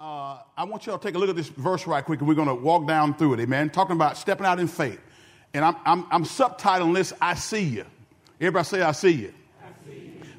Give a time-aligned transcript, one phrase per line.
[0.00, 2.28] Uh, I want you all to take a look at this verse right quick, and
[2.28, 3.68] we're going to walk down through it, amen.
[3.68, 5.00] Talking about stepping out in faith.
[5.52, 7.84] And I'm, I'm, I'm subtitling this, I see you.
[8.40, 9.34] Everybody say, I see you.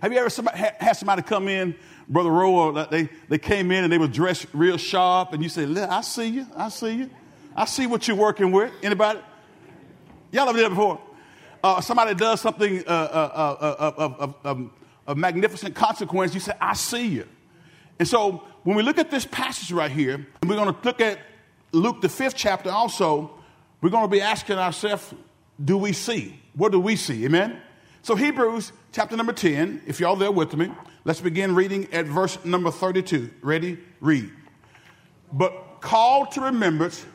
[0.01, 1.75] Have you ever somebody, had somebody come in,
[2.07, 5.65] Brother Rowe, they, they came in and they were dressed real sharp, and you say,
[5.65, 7.09] I see you, I see you.
[7.53, 8.71] I see what you're working with.
[8.81, 9.19] Anybody?
[10.31, 11.01] Y'all ever did that before?
[11.61, 14.69] Uh, somebody does something uh, uh, of, of,
[15.05, 17.27] of magnificent consequence, you say, I see you.
[17.99, 21.01] And so when we look at this passage right here, and we're going to look
[21.01, 21.19] at
[21.71, 23.31] Luke, the fifth chapter also,
[23.81, 25.13] we're going to be asking ourselves,
[25.63, 26.39] do we see?
[26.55, 27.25] What do we see?
[27.25, 27.61] Amen?
[28.01, 30.71] So, Hebrews chapter number 10, if y'all there with me,
[31.05, 33.29] let's begin reading at verse number 32.
[33.41, 33.77] Ready?
[33.99, 34.31] Read.
[35.31, 37.05] But call to remembrance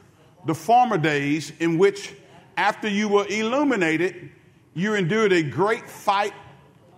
[0.47, 2.15] the former days in which,
[2.57, 4.31] after you were illuminated,
[4.75, 6.35] you endured a great fight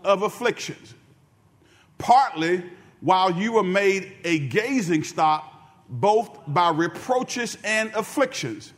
[0.04, 0.94] of afflictions,
[1.98, 2.62] partly
[3.06, 5.52] while you were made a gazing stock
[5.88, 8.72] both by reproaches and afflictions,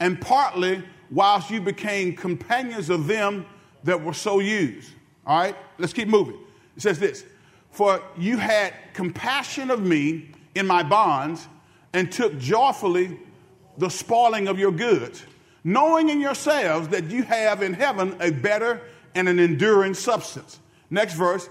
[0.00, 3.46] and partly whilst you became companions of them
[3.84, 4.90] that were so used.
[5.24, 6.36] All right, let's keep moving.
[6.76, 7.24] It says this
[7.70, 11.46] For you had compassion of me in my bonds
[11.92, 13.16] and took joyfully
[13.76, 15.24] the spoiling of your goods,
[15.62, 18.80] knowing in yourselves that you have in heaven a better
[19.14, 20.58] and an enduring substance.
[20.90, 21.48] Next verse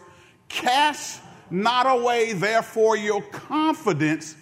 [0.49, 4.35] Cast not away, therefore, your confidence,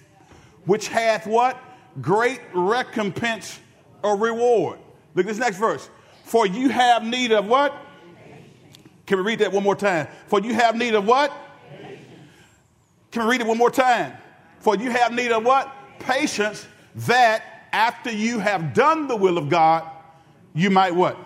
[0.65, 1.57] which hath what?
[2.01, 3.59] Great recompense
[4.03, 4.79] or reward.
[5.13, 5.89] Look at this next verse.
[6.23, 7.73] For you have need of what?
[9.05, 10.07] Can we read that one more time?
[10.27, 11.31] For you have need of what?
[13.11, 14.13] Can we read it one more time?
[14.59, 15.71] For you have need of what?
[15.99, 19.89] Patience, that after you have done the will of God,
[20.53, 21.17] you might what?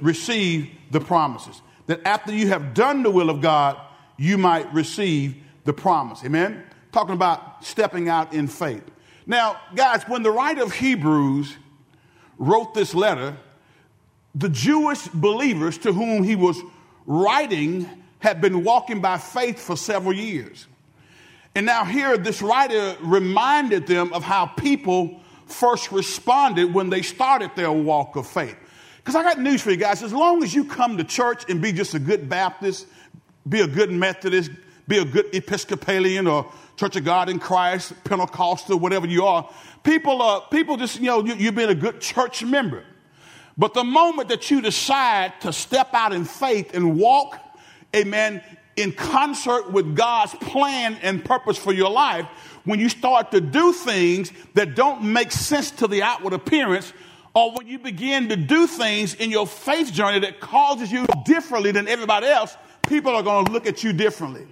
[0.00, 1.60] Receive the promises.
[1.88, 3.80] That after you have done the will of God,
[4.20, 6.22] you might receive the promise.
[6.22, 6.62] Amen?
[6.92, 8.84] Talking about stepping out in faith.
[9.26, 11.56] Now, guys, when the writer of Hebrews
[12.36, 13.34] wrote this letter,
[14.34, 16.60] the Jewish believers to whom he was
[17.06, 20.66] writing had been walking by faith for several years.
[21.54, 27.52] And now, here, this writer reminded them of how people first responded when they started
[27.56, 28.56] their walk of faith.
[28.98, 30.02] Because I got news for you guys.
[30.02, 32.86] As long as you come to church and be just a good Baptist,
[33.48, 34.50] be a good Methodist,
[34.86, 39.48] be a good Episcopalian or Church of God in Christ, Pentecostal, whatever you are.
[39.82, 42.84] People, uh, people just, you know, you, you've been a good church member.
[43.56, 47.38] But the moment that you decide to step out in faith and walk,
[47.94, 48.42] amen,
[48.76, 52.26] in concert with God's plan and purpose for your life,
[52.64, 56.92] when you start to do things that don't make sense to the outward appearance,
[57.34, 61.72] or when you begin to do things in your faith journey that causes you differently
[61.72, 62.56] than everybody else,
[62.90, 64.46] people are going to look at you differently.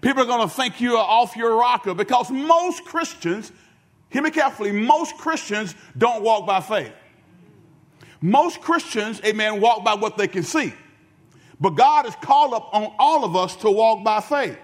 [0.00, 3.52] People are going to think you are off your rocker because most Christians,
[4.08, 6.92] hear me carefully, most Christians don't walk by faith.
[8.22, 10.72] Most Christians, amen, walk by what they can see.
[11.60, 14.58] But God has called up on all of us to walk by faith.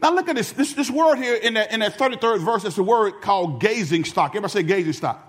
[0.00, 0.52] Now look at this.
[0.52, 4.04] This, this word here in that, in that 33rd verse is a word called gazing
[4.04, 4.30] stock.
[4.30, 5.28] Everybody say gazing stock.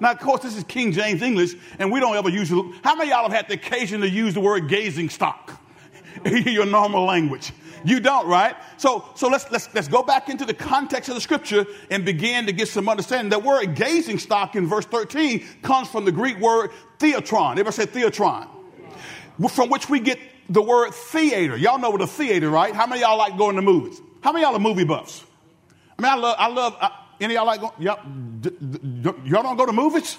[0.00, 2.64] Now, of course, this is King James English, and we don't ever use it.
[2.82, 5.63] How many of y'all have had the occasion to use the word gazing stock?
[6.46, 7.52] your normal language.
[7.84, 8.56] You don't, right?
[8.78, 12.46] So, so let's, let's, let's go back into the context of the scripture and begin
[12.46, 13.28] to get some understanding.
[13.28, 17.52] That word gazing stock in verse 13 comes from the Greek word theatron.
[17.52, 18.48] Everybody say theatron.
[19.50, 20.18] From which we get
[20.48, 21.56] the word theater.
[21.56, 22.74] Y'all know what a theater, right?
[22.74, 24.00] How many y'all like going to movies?
[24.22, 25.24] How many y'all are movie buffs?
[25.98, 28.02] I mean, I love, I love, any y'all like going, y'all,
[28.40, 30.18] d- d- y'all don't go to movies?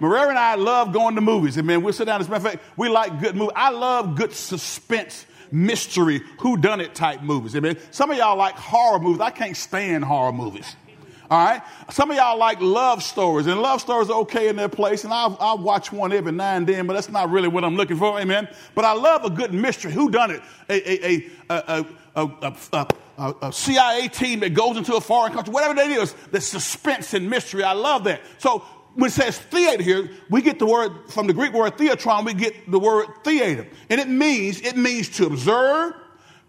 [0.00, 1.56] Maria and I love going to movies.
[1.56, 2.20] And man, we'll sit down.
[2.20, 3.54] As a matter of fact, we like good movies.
[3.56, 7.56] I love good suspense mystery, who done it type movies.
[7.56, 9.20] I mean, some of y'all like horror movies.
[9.20, 10.76] I can't stand horror movies.
[11.30, 11.62] All right.
[11.90, 15.12] Some of y'all like love stories, and love stories are okay in their place, and
[15.12, 17.98] I'll, I'll watch one every now and then, but that's not really what I'm looking
[17.98, 18.18] for.
[18.18, 18.48] Amen.
[18.74, 19.92] But I love a good mystery.
[19.92, 20.42] Who done it?
[20.70, 22.86] A, a, a,
[23.18, 27.12] a, a CIA team that goes into a foreign country, whatever that is, the suspense
[27.12, 27.62] and mystery.
[27.62, 28.22] I love that.
[28.38, 28.64] So
[28.98, 32.34] when it says theater here, we get the word from the Greek word theatron, we
[32.34, 33.64] get the word theater.
[33.88, 35.94] And it means, it means to observe,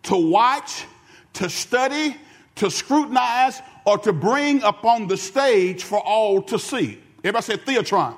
[0.04, 0.86] to watch,
[1.34, 2.18] to study,
[2.56, 6.98] to scrutinize, or to bring upon the stage for all to see.
[7.20, 8.18] Everybody say theatron.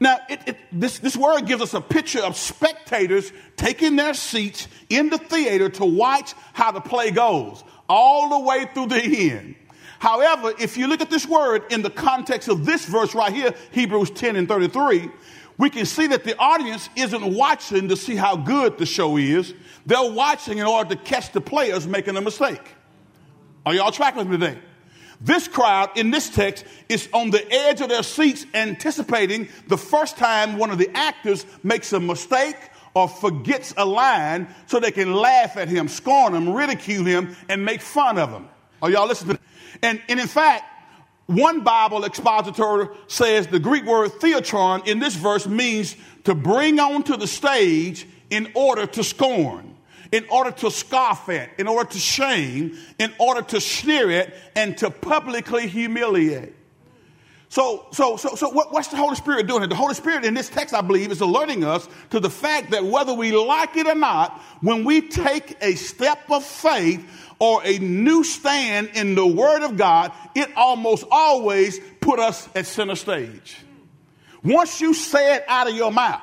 [0.00, 4.66] Now, it, it, this, this word gives us a picture of spectators taking their seats
[4.88, 9.56] in the theater to watch how the play goes, all the way through the end.
[9.98, 13.54] However, if you look at this word in the context of this verse right here,
[13.72, 15.10] Hebrews 10 and 33,
[15.58, 19.52] we can see that the audience isn't watching to see how good the show is.
[19.86, 22.62] They're watching in order to catch the players making a mistake.
[23.66, 24.58] Are y'all tracking me today?
[25.20, 30.16] This crowd in this text is on the edge of their seats, anticipating the first
[30.16, 32.56] time one of the actors makes a mistake
[32.94, 37.64] or forgets a line so they can laugh at him, scorn him, ridicule him, and
[37.64, 38.48] make fun of him.
[38.80, 39.38] Are y'all listening?
[39.82, 40.64] And, and in fact,
[41.26, 47.16] one Bible expositor says the Greek word theatron in this verse means to bring onto
[47.16, 49.74] the stage in order to scorn
[50.12, 54.76] in order to scoff at, in order to shame, in order to sneer at, and
[54.78, 56.54] to publicly humiliate.
[57.50, 59.66] So, so, so, so what, what's the Holy Spirit doing?
[59.68, 62.84] The Holy Spirit in this text, I believe, is alerting us to the fact that
[62.84, 67.06] whether we like it or not, when we take a step of faith
[67.38, 72.66] or a new stand in the Word of God, it almost always put us at
[72.66, 73.56] center stage.
[74.44, 76.22] Once you say it out of your mouth,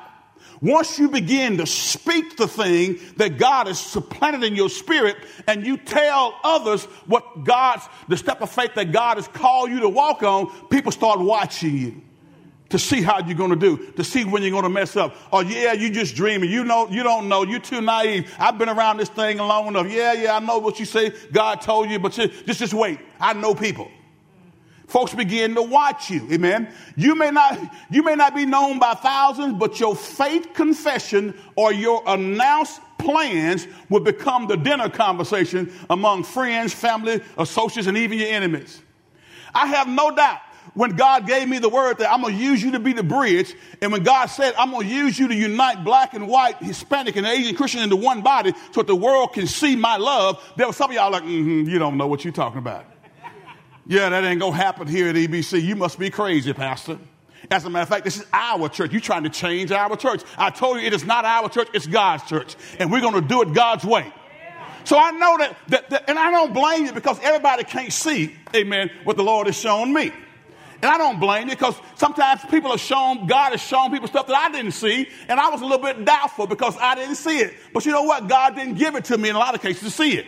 [0.60, 5.16] once you begin to speak the thing that God has supplanted in your spirit
[5.46, 9.80] and you tell others what God's, the step of faith that God has called you
[9.80, 12.02] to walk on, people start watching you
[12.70, 15.14] to see how you're going to do, to see when you're going to mess up.
[15.32, 16.50] Oh yeah, you just dreaming.
[16.50, 17.44] You know, you don't know.
[17.44, 18.34] You're too naive.
[18.38, 19.88] I've been around this thing long enough.
[19.90, 21.12] Yeah, yeah, I know what you say.
[21.32, 22.98] God told you, but just, just wait.
[23.20, 23.88] I know people
[24.86, 26.26] folks begin to watch you.
[26.30, 26.72] Amen.
[26.96, 27.58] You may not,
[27.90, 33.66] you may not be known by thousands, but your faith confession or your announced plans
[33.88, 38.82] will become the dinner conversation among friends, family, associates, and even your enemies.
[39.54, 40.40] I have no doubt
[40.74, 43.02] when God gave me the word that I'm going to use you to be the
[43.02, 46.58] bridge, and when God said, I'm going to use you to unite black and white,
[46.58, 50.42] Hispanic and Asian Christian into one body so that the world can see my love,
[50.56, 52.84] there were some of y'all like, mm-hmm, you don't know what you're talking about.
[53.88, 55.62] Yeah, that ain't gonna happen here at EBC.
[55.62, 56.98] You must be crazy, Pastor.
[57.50, 58.90] As a matter of fact, this is our church.
[58.90, 60.22] You're trying to change our church.
[60.36, 62.56] I told you it is not our church, it's God's church.
[62.80, 64.12] And we're gonna do it God's way.
[64.82, 68.34] So I know that, that, that, and I don't blame you because everybody can't see,
[68.54, 70.12] amen, what the Lord has shown me.
[70.82, 74.26] And I don't blame you because sometimes people have shown, God has shown people stuff
[74.28, 77.38] that I didn't see, and I was a little bit doubtful because I didn't see
[77.38, 77.54] it.
[77.72, 78.28] But you know what?
[78.28, 80.26] God didn't give it to me in a lot of cases to see it.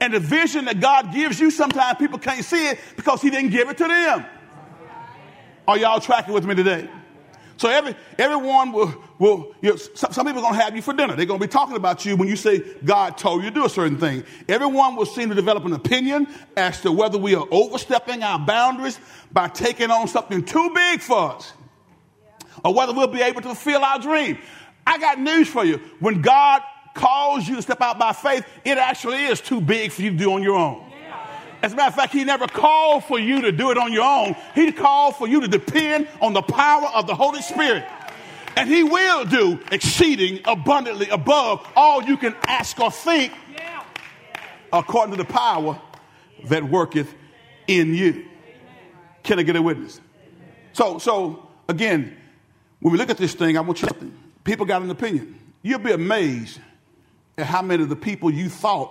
[0.00, 3.50] And the vision that God gives you, sometimes people can't see it because He didn't
[3.50, 4.26] give it to them.
[5.66, 6.88] Are y'all tracking with me today?
[7.58, 10.82] So every, everyone will, will you know, some, some, people are going to have you
[10.82, 11.16] for dinner.
[11.16, 13.64] They're going to be talking about you when you say God told you to do
[13.64, 14.24] a certain thing.
[14.46, 19.00] Everyone will seem to develop an opinion as to whether we are overstepping our boundaries
[19.32, 21.54] by taking on something too big for us
[22.62, 24.38] or whether we'll be able to fulfill our dream.
[24.86, 25.78] I got news for you.
[25.98, 26.62] When God
[26.96, 30.16] calls you to step out by faith, it actually is too big for you to
[30.16, 30.82] do on your own.
[31.62, 34.04] As a matter of fact, he never called for you to do it on your
[34.04, 34.36] own.
[34.54, 37.84] He called for you to depend on the power of the Holy Spirit.
[38.56, 43.32] And he will do exceeding abundantly above all you can ask or think
[44.72, 45.80] according to the power
[46.44, 47.12] that worketh
[47.66, 48.26] in you.
[49.22, 50.00] Can I get a witness?
[50.72, 52.16] So, so again,
[52.80, 54.12] when we look at this thing, I want you to,
[54.44, 55.38] people got an opinion.
[55.62, 56.60] You'll be amazed
[57.38, 58.90] at how many of the people you thought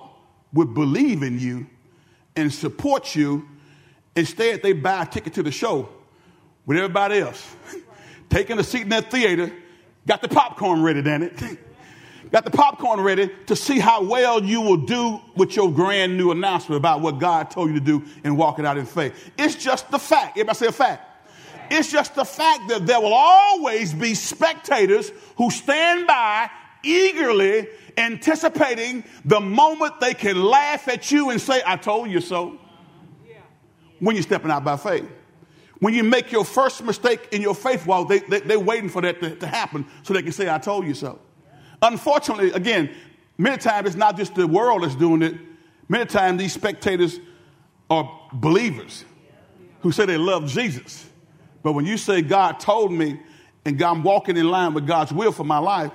[0.53, 1.67] would believe in you
[2.35, 3.47] and support you.
[4.15, 5.89] Instead, they buy a ticket to the show
[6.65, 7.55] with everybody else,
[8.29, 9.51] taking a seat in that theater,
[10.07, 11.39] got the popcorn ready, damn it.
[12.31, 16.31] got the popcorn ready to see how well you will do with your grand new
[16.31, 19.31] announcement about what God told you to do and walk it out in faith.
[19.37, 20.31] It's just the fact.
[20.31, 21.11] Everybody say a fact.
[21.71, 26.49] It's just the fact that there will always be spectators who stand by
[26.83, 32.59] eagerly anticipating the moment they can laugh at you and say, I told you so.
[33.99, 35.09] When you're stepping out by faith.
[35.79, 39.01] When you make your first mistake in your faith walk, they, they, they're waiting for
[39.01, 41.19] that to, to happen so they can say, I told you so.
[41.81, 42.89] Unfortunately, again,
[43.37, 45.35] many times it's not just the world that's doing it.
[45.87, 47.19] Many times these spectators
[47.89, 49.05] are believers
[49.81, 51.07] who say they love Jesus.
[51.61, 53.19] But when you say, God told me,
[53.65, 55.91] and I'm walking in line with God's will for my life,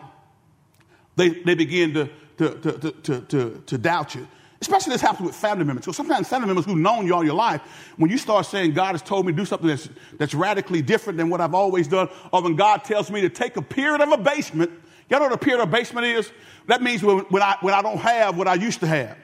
[1.21, 4.27] they, they begin to, to, to, to, to, to doubt you.
[4.63, 5.87] Especially this happens with family members.
[5.87, 7.63] So sometimes family members who've known you all your life,
[7.97, 11.17] when you start saying, God has told me to do something that's, that's radically different
[11.17, 14.13] than what I've always done, or when God tells me to take a period of
[14.13, 14.71] abasement,
[15.09, 16.31] you know what a period of abasement is?
[16.67, 19.17] That means when, when, I, when I don't have what I used to have.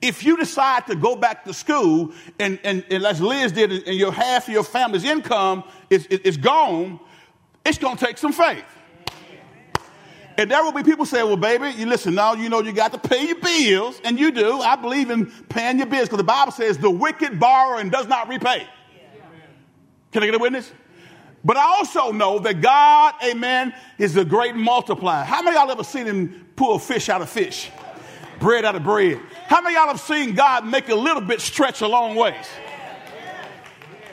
[0.00, 3.96] If you decide to go back to school, and, and, and as Liz did, and
[3.96, 7.00] your half of your family's income is, is, is gone,
[7.66, 8.64] it's going to take some faith.
[10.38, 12.92] And there will be people saying, well, baby, you listen, now you know you got
[12.92, 14.60] to pay your bills, and you do.
[14.60, 18.06] I believe in paying your bills because the Bible says the wicked borrow and does
[18.06, 18.66] not repay.
[20.12, 20.72] Can I get a witness?
[21.44, 25.24] But I also know that God, amen, is a great multiplier.
[25.24, 27.70] How many y'all ever seen him pull fish out of fish?
[28.40, 29.20] bread out of bread.
[29.46, 32.46] How many y'all have seen God make a little bit stretch a long ways?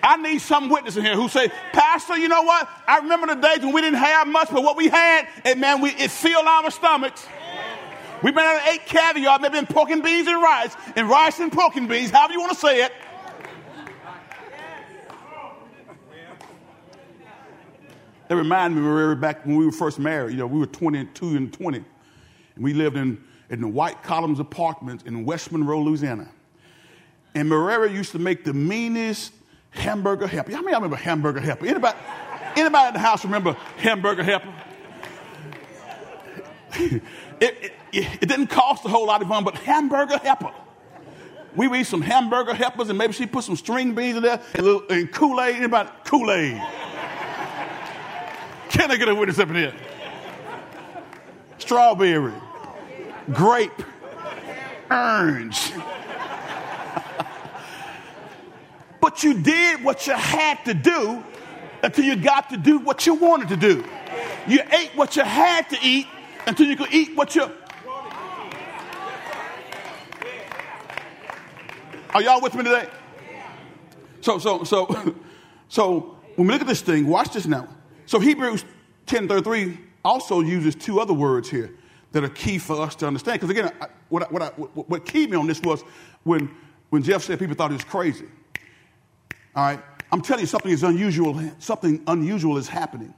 [0.07, 2.69] I need some witness in here who say, Pastor, you know what?
[2.87, 5.81] I remember the days when we didn't have much, but what we had, and man,
[5.81, 7.25] we, it filled our stomachs.
[8.23, 11.75] We've been eat caviar, maybe been pork and beans and rice, and rice and pork
[11.75, 12.93] and beans, however you want to say it.
[18.29, 20.31] That reminded me, Maria, back when we were first married.
[20.31, 21.77] You know, we were 22 and 20,
[22.55, 26.29] and we lived in, in the White Columns apartments in West Monroe, Louisiana.
[27.35, 29.33] And Maria used to make the meanest
[29.77, 30.51] hamburger helper.
[30.51, 31.65] How many y'all remember hamburger helper?
[31.65, 31.97] Anybody,
[32.55, 34.53] anybody in the house remember hamburger helper?
[36.73, 37.03] it,
[37.39, 40.51] it, it, didn't cost a whole lot of fun, but hamburger helper.
[41.55, 44.41] We would eat some hamburger helpers, and maybe she put some string beans in there
[44.53, 45.55] and, little, and Kool-Aid.
[45.55, 45.89] Anybody?
[46.03, 46.61] Kool-Aid.
[48.69, 49.73] Can I get a witness up in here?
[51.57, 52.33] Strawberry,
[53.33, 53.83] grape,
[54.91, 55.71] orange.
[59.07, 61.23] But you did what you had to do
[61.81, 63.81] until you got to do what you wanted to do.
[64.49, 66.07] You ate what you had to eat
[66.45, 67.49] until you could eat what you.
[72.13, 72.89] Are y'all with me today?
[74.19, 75.15] So, so, so,
[75.69, 77.69] so when we look at this thing, watch this now.
[78.07, 78.65] So Hebrews
[79.05, 81.73] 10:33 also uses two other words here
[82.11, 83.39] that are key for us to understand.
[83.39, 85.81] Because again, I, what, I, what, I, what keyed me on this was
[86.23, 86.53] when,
[86.89, 88.25] when Jeff said people thought he was crazy.
[89.57, 91.41] All right, I'm telling you something is unusual.
[91.59, 93.13] Something unusual is happening,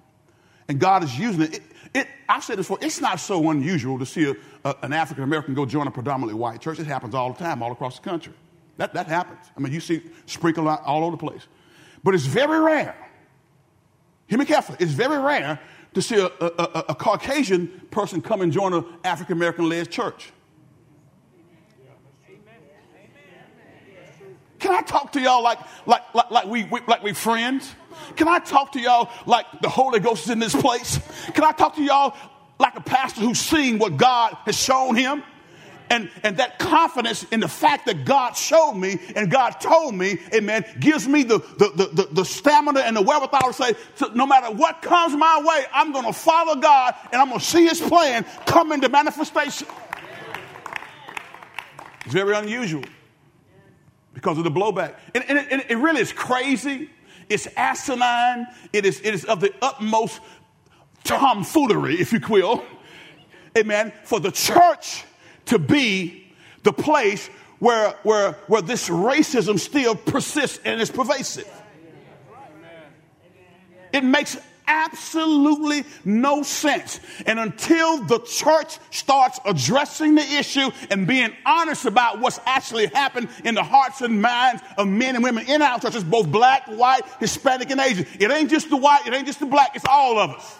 [0.68, 1.56] and God is using it.
[1.56, 2.80] it, it I've said this before.
[2.82, 6.34] It's not so unusual to see a, a, an African American go join a predominantly
[6.34, 6.80] white church.
[6.80, 8.34] It happens all the time, all across the country.
[8.78, 9.46] That that happens.
[9.56, 11.46] I mean, you see sprinkled all over the place,
[12.04, 12.96] but it's very rare
[14.30, 14.78] Hear me carefully.
[14.80, 15.60] It's very rare
[15.96, 19.90] to see a, a, a, a Caucasian person come and join an African American led
[19.90, 20.32] church.
[24.60, 27.74] Can I talk to y'all like, like, like, like, we, like we friends?
[28.16, 31.00] Can I talk to y'all like the Holy Ghost is in this place?
[31.34, 32.16] Can I talk to y'all
[32.60, 35.24] like a pastor who's seen what God has shown him?
[35.90, 40.20] and, and that confidence in the fact that God showed me and God told me,
[40.34, 44.28] amen, gives me the, the, the, the, stamina and the wherewithal to say, so no
[44.28, 47.66] matter what comes my way, I'm going to follow God and I'm going to see
[47.66, 49.68] his plan come into manifestation.
[52.06, 52.84] It's very unusual
[54.20, 54.96] because of the blowback.
[55.16, 56.90] And, and, it, and it really is crazy.
[57.30, 58.48] It's asinine.
[58.74, 60.20] It is, it is of the utmost
[61.06, 62.64] tomfoolery, if you will.
[63.58, 63.94] Amen.
[64.04, 65.06] For the church
[65.46, 66.34] to be
[66.64, 71.50] the place where, where, where this racism still persists and is pervasive.
[73.94, 74.38] It makes
[74.70, 77.00] absolutely no sense.
[77.26, 83.30] And until the church starts addressing the issue and being honest about what's actually happened
[83.44, 87.02] in the hearts and minds of men and women in our churches, both black, white,
[87.20, 90.20] Hispanic, and Asian, it ain't just the white, it ain't just the black, it's all
[90.20, 90.60] of us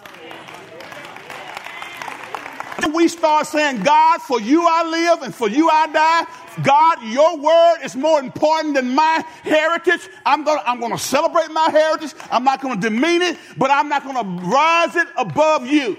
[2.86, 6.26] we start saying, God, for you I live and for you I die,
[6.62, 10.08] God, your word is more important than my heritage.
[10.26, 12.12] I'm going to I'm going to celebrate my heritage.
[12.30, 15.96] I'm not going to demean it, but I'm not going to rise it above you.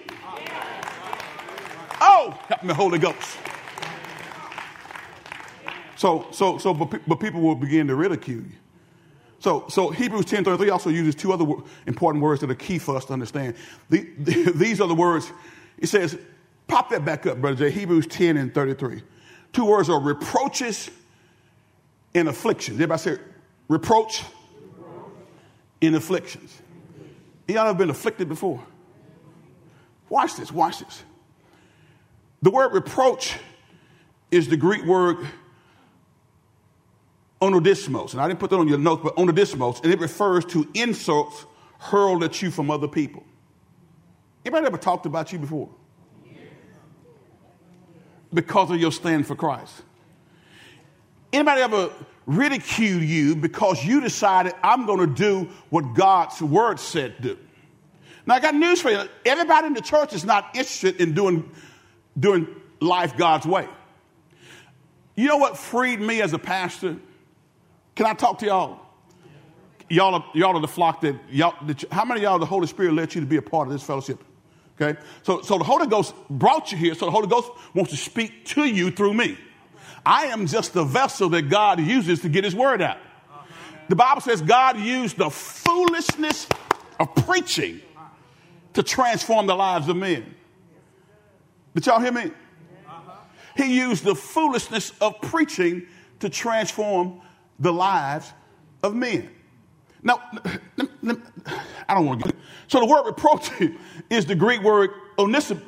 [2.04, 3.38] Oh, help me, Holy Ghost.
[5.96, 8.52] So, so, so, but, but people will begin to ridicule you.
[9.38, 11.46] So, so Hebrews 10 33 also uses two other
[11.86, 13.56] important words that are key for us to understand.
[13.90, 15.32] The, the, these are the words,
[15.78, 16.18] it says,
[16.72, 17.70] Pop that back up, Brother Jay.
[17.70, 19.04] Hebrews 10 and 33.
[19.52, 20.90] Two words are reproaches
[22.16, 22.76] and afflictions.
[22.78, 23.18] Everybody say
[23.68, 24.24] reproach
[25.82, 26.62] and afflictions.
[27.50, 28.64] Y'all have been afflicted before?
[30.08, 31.04] Watch this, watch this.
[32.42, 33.38] The word reproach
[34.32, 35.18] is the Greek word
[37.42, 38.14] oneidismos.
[38.14, 41.46] And I didn't put that on your notes, but oneidismos, and it refers to insults
[41.80, 43.26] hurled at you from other people.
[44.46, 45.70] Anybody ever talked about you before?
[48.34, 49.74] Because of your stand for Christ?
[51.34, 51.90] Anybody ever
[52.26, 57.38] ridicule you because you decided I'm going to do what God's word said do?
[58.26, 59.04] Now I got news for you.
[59.26, 61.50] Everybody in the church is not interested in doing,
[62.20, 62.48] doing
[62.80, 63.68] life God's way.
[65.16, 66.98] You know what freed me as a pastor?
[67.96, 68.80] Can I talk to y'all?
[69.90, 72.68] Y'all are, y'all are the flock that y'all, that, how many of y'all the Holy
[72.68, 74.24] Spirit led you to be a part of this fellowship?
[74.82, 75.00] Okay?
[75.24, 78.46] So, so the Holy Ghost brought you here, so the Holy Ghost wants to speak
[78.48, 79.38] to you through me.
[80.06, 82.98] I am just the vessel that God uses to get his word out.
[83.90, 86.48] The Bible says God used the foolishness
[87.00, 87.82] of preaching
[88.74, 90.34] to transform the lives of men.
[91.76, 92.32] Did y'all hear me?
[93.56, 95.88] He used the foolishness of preaching
[96.20, 97.22] to transform
[97.60, 98.32] the lives
[98.82, 99.30] of men.
[100.02, 100.22] Now,
[101.88, 103.50] I don't want to get So the word reproach
[104.10, 105.66] is the Greek word oneidismos,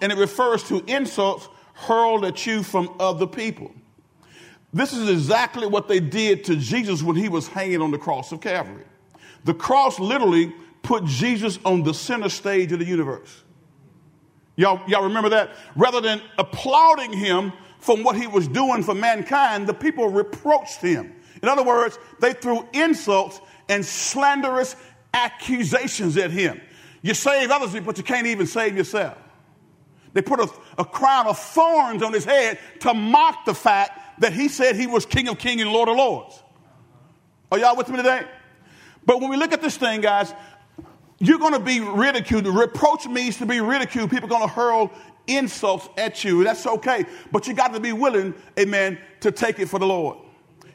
[0.00, 3.72] and it refers to insults hurled at you from other people.
[4.72, 8.32] This is exactly what they did to Jesus when he was hanging on the cross
[8.32, 8.84] of Calvary.
[9.44, 13.44] The cross literally put Jesus on the center stage of the universe.
[14.56, 15.50] Y'all, y'all remember that?
[15.76, 21.14] Rather than applauding him from what he was doing for mankind, the people reproached him.
[21.42, 24.76] In other words, they threw insults and slanderous
[25.14, 26.60] accusations at him.
[27.02, 29.18] You save others, but you can't even save yourself.
[30.12, 34.32] They put a, a crown of thorns on his head to mock the fact that
[34.32, 36.42] he said he was King of Kings and Lord of Lords.
[37.52, 38.26] Are y'all with me today?
[39.06, 40.34] But when we look at this thing, guys,
[41.18, 42.46] you're going to be ridiculed.
[42.46, 44.10] Reproach means to be ridiculed.
[44.10, 44.90] People are going to hurl
[45.26, 46.44] insults at you.
[46.44, 47.04] That's okay.
[47.32, 50.18] But you got to be willing, amen, to take it for the Lord.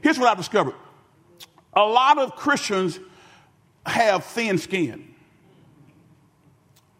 [0.04, 0.76] Here's what I've discovered
[1.74, 3.00] a lot of Christians
[3.86, 5.16] have thin skin.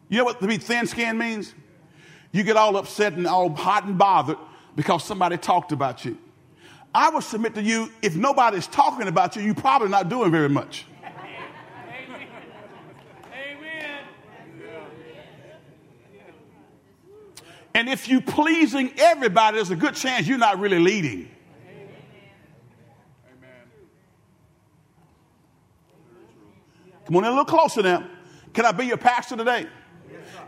[0.10, 1.54] You know what to be thin skin means?
[2.32, 4.38] You get all upset and all hot and bothered
[4.76, 6.18] because somebody talked about you.
[6.96, 10.50] I would submit to you, if nobody's talking about you, you're probably not doing very
[10.50, 10.86] much.
[17.76, 21.33] And if you're pleasing everybody, there's a good chance you're not really leading.
[27.06, 28.08] Come on in a little closer now.
[28.54, 29.68] Can I be your pastor today?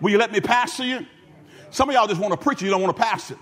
[0.02, 1.06] Will you let me pastor you?
[1.72, 3.38] Some of y'all just want to preach, you don't want to pastor.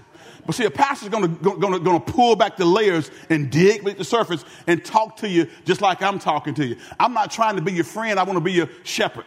[0.45, 4.03] But see, a pastor's to, going to pull back the layers and dig beneath the
[4.03, 6.77] surface and talk to you just like I'm talking to you.
[6.99, 9.25] I'm not trying to be your friend, I want to be your shepherd.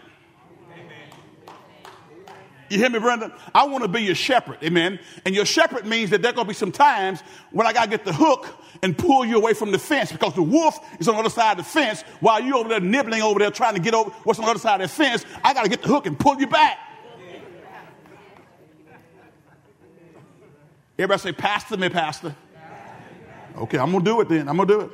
[2.69, 3.33] You hear me, Brenda?
[3.55, 4.99] I want to be your shepherd, amen.
[5.25, 7.21] And your shepherd means that there going to be some times
[7.53, 8.49] when I got to get the hook
[8.83, 11.59] and pull you away from the fence because the wolf is on the other side
[11.59, 14.39] of the fence while you over there nibbling over there trying to get over what's
[14.39, 15.25] on the other side of the fence.
[15.45, 16.79] I got to get the hook and pull you back.
[20.99, 22.35] Everybody say, Pastor me, Pastor.
[23.57, 24.49] Okay, I'm going to do it then.
[24.49, 24.91] I'm going to do it.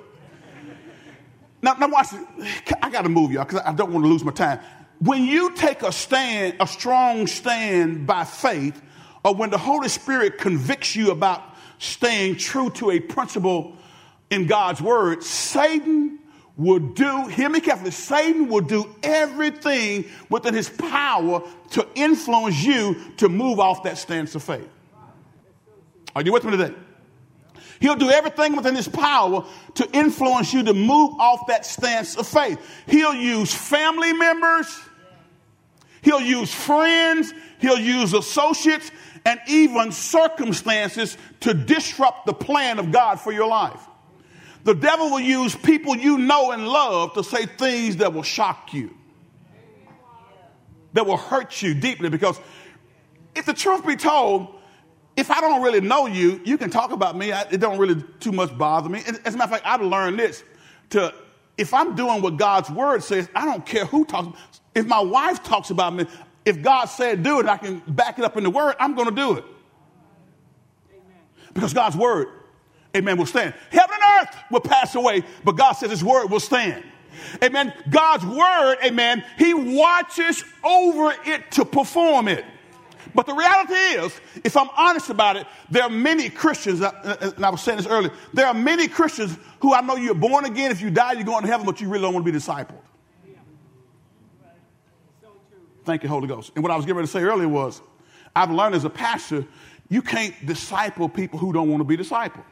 [1.62, 2.76] Now, now watch it.
[2.82, 4.60] I got to move y'all because I don't want to lose my time
[5.02, 8.80] when you take a stand, a strong stand by faith,
[9.24, 11.42] or when the Holy Spirit convicts you about
[11.78, 13.76] staying true to a principle
[14.30, 16.20] in God's word, Satan
[16.56, 22.94] will do, hear me carefully, Satan will do everything within his power to influence you
[23.16, 24.68] to move off that stance of faith.
[26.14, 26.74] Are you with me today?
[27.80, 32.28] He'll do everything within his power to influence you to move off that stance of
[32.28, 32.60] faith.
[32.86, 34.72] He'll use family members
[36.02, 38.90] He'll use friends, he'll use associates,
[39.24, 43.80] and even circumstances to disrupt the plan of God for your life.
[44.64, 48.74] The devil will use people you know and love to say things that will shock
[48.74, 48.96] you,
[50.92, 52.08] that will hurt you deeply.
[52.08, 52.38] Because
[53.34, 54.58] if the truth be told,
[55.16, 57.32] if I don't really know you, you can talk about me.
[57.32, 59.02] it don't really too much bother me.
[59.24, 60.42] As a matter of fact, I've learned this:
[60.90, 61.14] to
[61.58, 64.60] if I'm doing what God's word says, I don't care who talks.
[64.74, 66.06] If my wife talks about me,
[66.44, 69.08] if God said do it, I can back it up in the word, I'm going
[69.08, 69.44] to do it.
[70.90, 71.20] Amen.
[71.52, 72.28] Because God's word,
[72.96, 73.54] amen, will stand.
[73.70, 76.84] Heaven and earth will pass away, but God says his word will stand.
[77.42, 77.72] Amen.
[77.90, 82.44] God's word, amen, he watches over it to perform it.
[83.14, 87.32] But the reality is, if I'm honest about it, there are many Christians, uh, uh,
[87.36, 90.46] and I was saying this earlier, there are many Christians who I know you're born
[90.46, 90.70] again.
[90.70, 92.78] If you die, you're going to heaven, but you really don't want to be discipled.
[95.84, 96.52] Thank you, Holy Ghost.
[96.54, 97.80] And what I was getting ready to say earlier was,
[98.34, 99.44] I've learned as a pastor,
[99.88, 102.44] you can't disciple people who don't want to be discipled.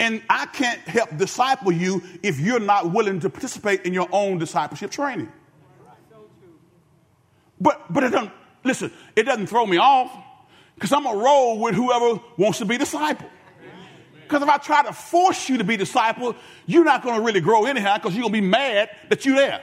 [0.00, 4.38] And I can't help disciple you if you're not willing to participate in your own
[4.38, 5.30] discipleship training.
[7.60, 8.32] But but it doesn't
[8.64, 10.10] listen, it doesn't throw me off
[10.74, 13.28] because I'm gonna roll with whoever wants to be disciple.
[14.22, 16.34] Because if I try to force you to be disciple,
[16.66, 19.62] you're not gonna really grow anyhow because you're gonna be mad that you're there.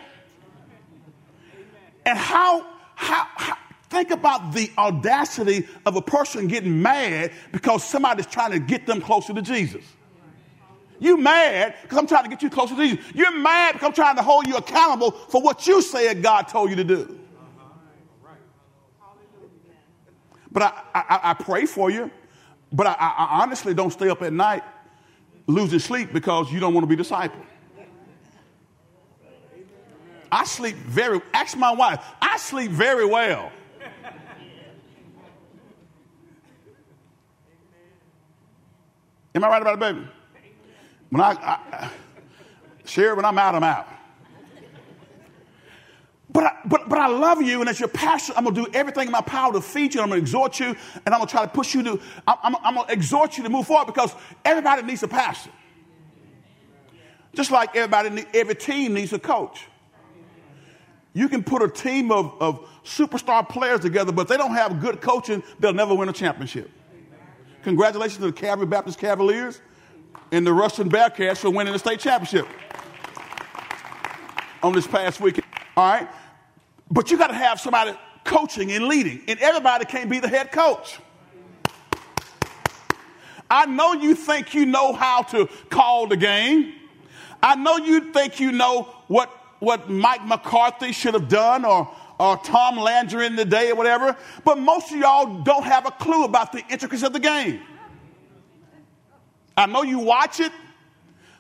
[2.10, 3.58] And how, how, how,
[3.92, 9.00] think about the audacity of a person getting mad because somebody's trying to get them
[9.00, 9.86] closer to Jesus.
[10.98, 13.06] You mad because I'm trying to get you closer to Jesus.
[13.14, 16.72] You're mad because I'm trying to hold you accountable for what you said God told
[16.72, 17.20] you to do.
[20.52, 22.10] But I, I, I pray for you,
[22.74, 24.64] but I, I honestly don't stay up at night
[25.46, 27.46] losing sleep because you don't want to be discipled.
[30.32, 33.52] I sleep very, ask my wife, I sleep very well.
[39.36, 40.08] Am I right about it, baby?
[41.10, 41.90] When I, I
[42.86, 43.88] share when I'm out, I'm out.
[46.32, 48.68] But I, but, but I love you, and as your pastor, I'm going to do
[48.74, 51.20] everything in my power to feed you, and I'm going to exhort you, and I'm
[51.20, 53.66] going to try to push you to, I'm, I'm going to exhort you to move
[53.66, 54.14] forward because
[54.46, 55.50] everybody needs a pastor.
[57.34, 59.68] Just like everybody, every team needs a coach.
[61.14, 65.02] You can put a team of, of superstar players together, but they don't have good
[65.02, 66.70] coaching, they'll never win a championship.
[67.64, 69.62] Congratulations to the Calvary Baptist Cavaliers
[70.32, 72.48] and the Ruston Bearcats for winning the state championship
[74.64, 75.46] on this past weekend.
[75.76, 76.08] All right?
[76.92, 77.94] But you got to have somebody
[78.24, 81.00] coaching and leading, and everybody can't be the head coach.
[83.50, 86.74] I know you think you know how to call the game.
[87.42, 92.38] I know you think you know what, what Mike McCarthy should have done or, or
[92.38, 96.24] Tom Landry in the day or whatever, but most of y'all don't have a clue
[96.24, 97.62] about the intricacies of the game.
[99.56, 100.54] I know you watch it,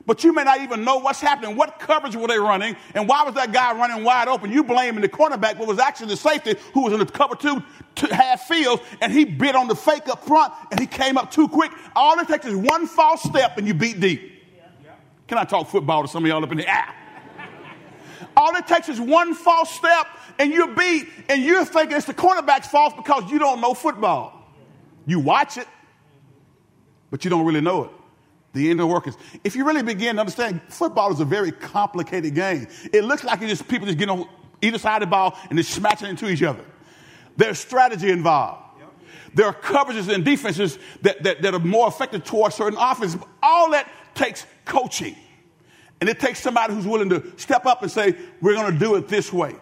[0.05, 1.55] but you may not even know what's happening.
[1.55, 2.75] What coverage were they running?
[2.95, 4.51] And why was that guy running wide open?
[4.51, 7.63] You blaming the cornerback, but was actually the safety who was in the cover two,
[8.09, 11.47] half field, and he bit on the fake up front, and he came up too
[11.47, 11.71] quick.
[11.95, 14.33] All it takes is one false step, and you beat deep.
[15.27, 16.95] Can I talk football to some of y'all up in the ah?
[18.35, 20.07] All it takes is one false step
[20.39, 24.53] and you're beat, and you're thinking it's the cornerback's fault because you don't know football.
[25.05, 25.67] You watch it,
[27.11, 27.91] but you don't really know it.
[28.53, 29.15] The inner workings.
[29.43, 32.67] If you really begin to understand, football is a very complicated game.
[32.91, 34.27] It looks like it's just people just get on
[34.61, 36.63] either side of the ball and just smashing into each other.
[37.37, 38.63] There's strategy involved.
[39.33, 43.21] There are coverages and defenses that, that, that are more effective towards certain offenses.
[43.43, 45.15] All that takes coaching.
[46.01, 48.95] And it takes somebody who's willing to step up and say, we're going to do
[48.95, 49.55] it this way.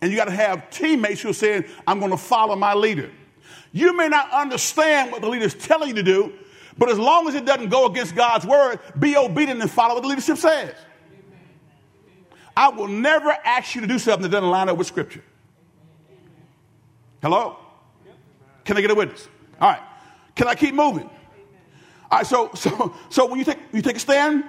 [0.00, 3.10] And you got to have teammates who are saying, I'm going to follow my leader.
[3.72, 6.32] You may not understand what the leader is telling you to do,
[6.78, 10.02] but as long as it doesn't go against God's word, be obedient and follow what
[10.02, 10.74] the leadership says.
[12.56, 15.22] I will never ask you to do something that doesn't line up with Scripture.
[17.22, 17.58] Hello?
[18.64, 19.28] Can I get a witness?
[19.60, 19.82] All right.
[20.34, 21.08] Can I keep moving?
[22.10, 24.44] All right, so, so, so when you take, you take a stand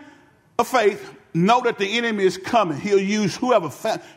[0.59, 1.13] of faith,
[1.45, 2.79] know that the enemy is coming.
[2.79, 3.69] He'll use whoever,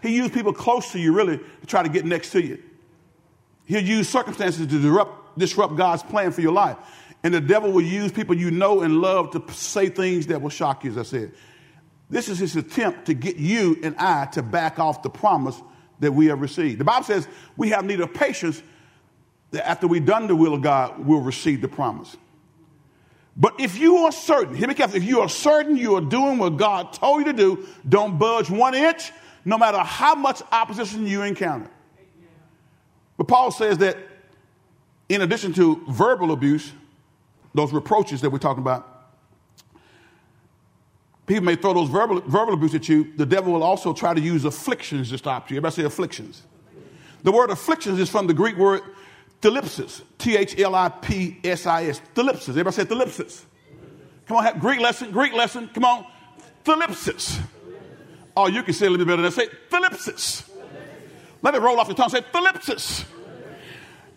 [0.03, 2.63] he'll use people close to you really to try to get next to you.
[3.67, 6.77] He'll use circumstances to disrupt, disrupt God's plan for your life.
[7.23, 10.51] And the devil will use people you know and love to say things that will
[10.51, 11.33] shock you, as I said.
[12.09, 15.61] This is his attempt to get you and I to back off the promise
[16.01, 16.81] that we have received.
[16.81, 18.63] The Bible says we have need of patience
[19.53, 22.17] that after we've done the will of God, we'll receive the promise.
[23.37, 26.39] But if you are certain, hear me carefully, if you are certain you are doing
[26.39, 29.13] what God told you to do, don't budge one inch,
[29.45, 31.71] no matter how much opposition you encounter.
[33.17, 33.97] But Paul says that
[35.09, 36.73] in addition to verbal abuse,
[37.55, 39.07] those reproaches that we're talking about,
[41.27, 43.13] people may throw those verbal, verbal abuse at you.
[43.17, 45.57] The devil will also try to use afflictions to stop you.
[45.57, 46.43] Everybody say afflictions.
[47.23, 48.83] The word afflictions is from the Greek word
[49.43, 52.01] Thlipsis, T H L I P S I S.
[52.15, 52.51] Thlipsis.
[52.51, 53.45] Everybody say thlipsis.
[54.27, 55.69] Come on, have Greek lesson, Greek lesson.
[55.73, 56.07] Come on.
[56.65, 57.41] Thlipsis.
[58.37, 59.33] Oh, you can say it a little bit better than that.
[59.33, 60.49] Say thlipsis.
[61.43, 62.11] Let it roll off your tongue.
[62.11, 63.05] Say thlipsis.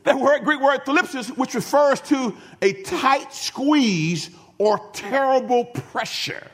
[0.03, 6.45] That word, Greek word thlipsis, which refers to a tight squeeze or terrible pressure.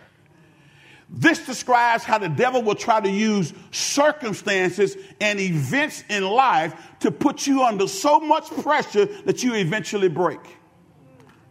[1.11, 7.09] This describes how the devil will try to use circumstances and events in life to
[7.09, 10.39] put you under so much pressure that you eventually break.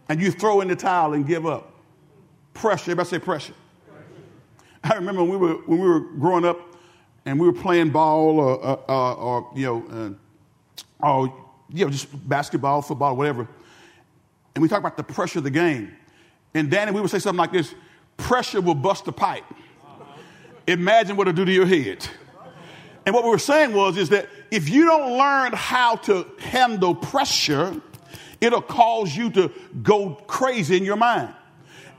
[0.07, 1.73] And you throw in the towel and give up.
[2.53, 2.91] Pressure.
[2.91, 3.53] Everybody say pressure.
[4.83, 6.57] I remember when we were, when we were growing up
[7.25, 10.17] and we were playing ball or, uh, uh, or you know,
[11.01, 11.33] uh, or,
[11.69, 13.47] you know, just basketball, football, whatever.
[14.55, 15.95] And we talk about the pressure of the game.
[16.53, 17.75] And Danny, we would say something like this
[18.19, 19.45] pressure will bust the pipe.
[20.67, 22.07] Imagine what it'll do to your head.
[23.05, 26.93] And what we were saying was is that if you don't learn how to handle
[26.93, 27.81] pressure,
[28.39, 29.51] it'll cause you to
[29.81, 31.33] go crazy in your mind.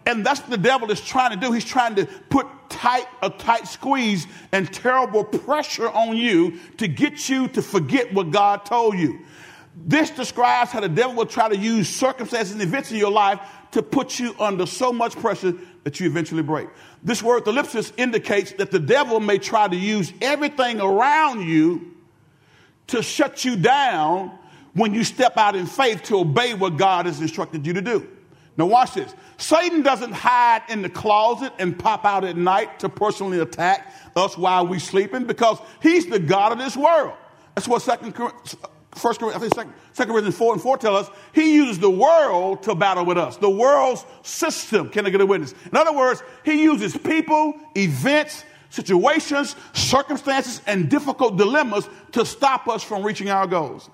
[0.06, 1.52] And that's what the devil is trying to do.
[1.52, 7.28] He's trying to put tight a tight squeeze and terrible pressure on you to get
[7.28, 9.20] you to forget what God told you.
[9.76, 13.40] This describes how the devil will try to use circumstances and events in your life
[13.72, 15.54] to put you under so much pressure
[15.85, 16.68] that you eventually break.
[17.02, 21.96] This word thlipsis indicates that the devil may try to use everything around you
[22.88, 24.37] to shut you down
[24.74, 28.06] when you step out in faith to obey what God has instructed you to do.
[28.56, 29.14] Now, watch this.
[29.38, 34.37] Satan doesn't hide in the closet and pop out at night to personally attack us
[34.37, 37.14] while we're sleeping because he's the God of this world.
[37.54, 38.14] That's what Second
[38.96, 42.64] First, I think Second, Second Corinthians 4 and 4 tell us he uses the world
[42.64, 43.37] to battle with us.
[43.37, 44.88] The world's system.
[44.88, 45.55] Can I get a witness?
[45.70, 52.83] In other words, he uses people, events, situations, circumstances, and difficult dilemmas to stop us
[52.83, 53.90] from reaching our goals.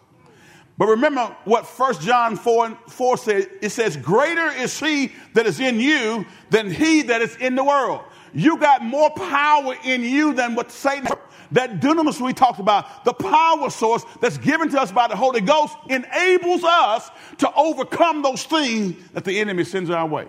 [0.78, 3.48] But remember what 1 John 4 and 4 says.
[3.62, 7.64] It says, Greater is he that is in you than he that is in the
[7.64, 8.02] world.
[8.34, 11.08] You got more power in you than what Satan
[11.52, 15.40] that dunamis we talked about, the power source that's given to us by the Holy
[15.40, 20.26] Ghost, enables us to overcome those things that the enemy sends our way.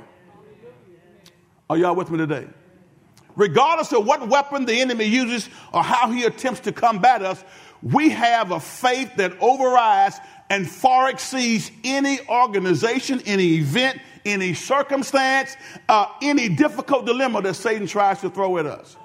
[1.69, 2.47] Are y'all with me today?
[3.35, 7.43] Regardless of what weapon the enemy uses or how he attempts to combat us,
[7.83, 15.55] we have a faith that overrides and far exceeds any organization, any event, any circumstance,
[15.87, 18.97] uh, any difficult dilemma that Satan tries to throw at us.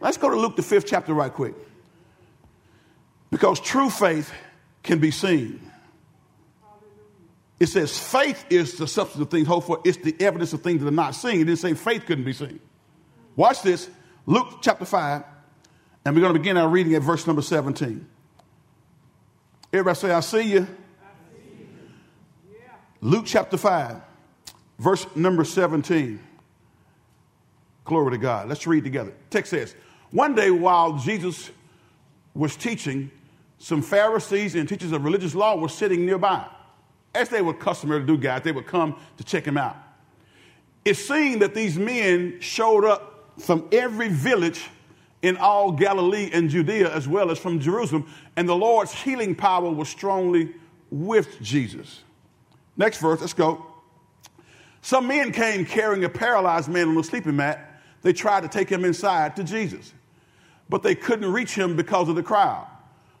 [0.00, 1.54] Let's go to Luke, the fifth chapter, right quick.
[3.30, 4.32] Because true faith
[4.82, 5.60] can be seen.
[7.60, 10.80] It says faith is the substance of things hoped for, it's the evidence of things
[10.80, 11.42] that are not seen.
[11.42, 12.58] It didn't say faith couldn't be seen.
[13.36, 13.90] Watch this
[14.24, 15.22] Luke chapter 5,
[16.04, 18.06] and we're going to begin our reading at verse number 17.
[19.72, 20.66] Everybody say, I see you.
[23.02, 23.96] Luke chapter 5,
[24.78, 26.20] verse number 17.
[27.84, 28.48] Glory to God.
[28.48, 29.12] Let's read together.
[29.30, 29.74] Text says,
[30.12, 31.50] one day, while Jesus
[32.34, 33.10] was teaching,
[33.58, 36.44] some Pharisees and teachers of religious law were sitting nearby.
[37.14, 39.76] As they were customary to do, guys, they would come to check him out.
[40.84, 44.68] It seemed that these men showed up from every village
[45.22, 49.70] in all Galilee and Judea, as well as from Jerusalem, and the Lord's healing power
[49.70, 50.54] was strongly
[50.90, 52.02] with Jesus.
[52.76, 53.66] Next verse, let's go.
[54.82, 57.82] Some men came carrying a paralyzed man on a sleeping mat.
[58.02, 59.92] They tried to take him inside to Jesus
[60.70, 62.66] but they couldn't reach him because of the crowd.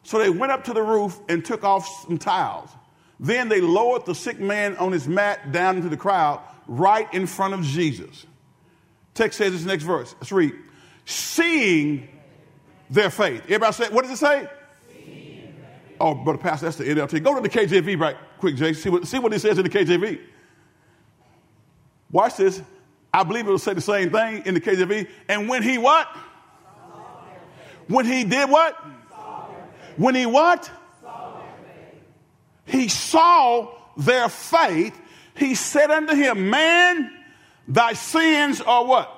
[0.02, 2.70] So they went up to the roof and took off some tiles.
[3.18, 7.26] Then they lowered the sick man on his mat down into the crowd right in
[7.26, 8.24] front of Jesus.
[9.12, 10.14] Text says this next verse.
[10.20, 10.54] Let's read.
[11.04, 12.08] Seeing
[12.88, 13.42] their faith.
[13.42, 14.48] Everybody say, what does it say?
[16.00, 17.22] Oh, brother pastor, that's the NLT.
[17.22, 18.72] Go to the KJV right quick, Jay.
[18.72, 20.18] See what, see what it says in the KJV.
[22.10, 22.62] Watch this.
[23.12, 25.08] I believe it will say the same thing in the KJV.
[25.28, 26.08] And when he what?
[27.90, 28.76] When he did what?
[29.96, 30.70] When he what?
[32.64, 34.98] He saw their faith.
[35.34, 37.10] He said unto him, Man,
[37.66, 39.12] thy sins are what?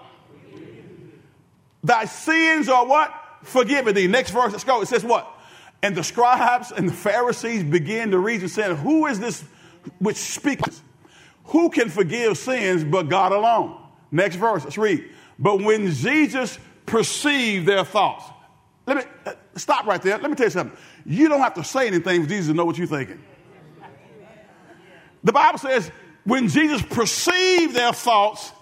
[1.85, 3.13] Thy sins are what?
[3.43, 4.07] Forgiven thee.
[4.07, 4.81] Next verse, let's go.
[4.81, 5.29] It says what?
[5.83, 9.45] And the scribes and the Pharisees began to reason, saying, Who is this
[9.99, 10.81] which speaks?
[11.47, 13.79] Who can forgive sins but God alone?
[14.11, 15.05] Next verse, let's read.
[15.39, 18.25] But when Jesus perceived their thoughts,
[18.87, 20.18] let me uh, stop right there.
[20.18, 20.77] Let me tell you something.
[21.07, 23.23] You don't have to say anything for Jesus to know what you're thinking.
[25.25, 25.90] The Bible says
[26.25, 28.53] when Jesus perceived their thoughts,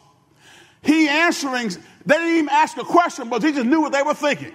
[0.82, 1.70] he answering,
[2.06, 4.54] they didn't even ask a question, but Jesus knew what they were thinking.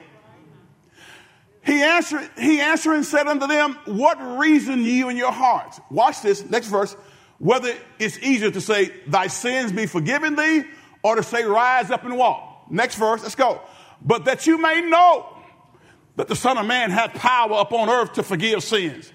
[1.63, 5.79] He answered, he answered and said unto them, What reason you in your hearts?
[5.89, 6.95] Watch this, next verse.
[7.39, 10.63] Whether it's easier to say, Thy sins be forgiven thee,
[11.01, 12.69] or to say, Rise up and walk.
[12.69, 13.61] Next verse, let's go.
[13.99, 15.34] But that you may know
[16.15, 19.11] that the Son of Man had power upon earth to forgive sins.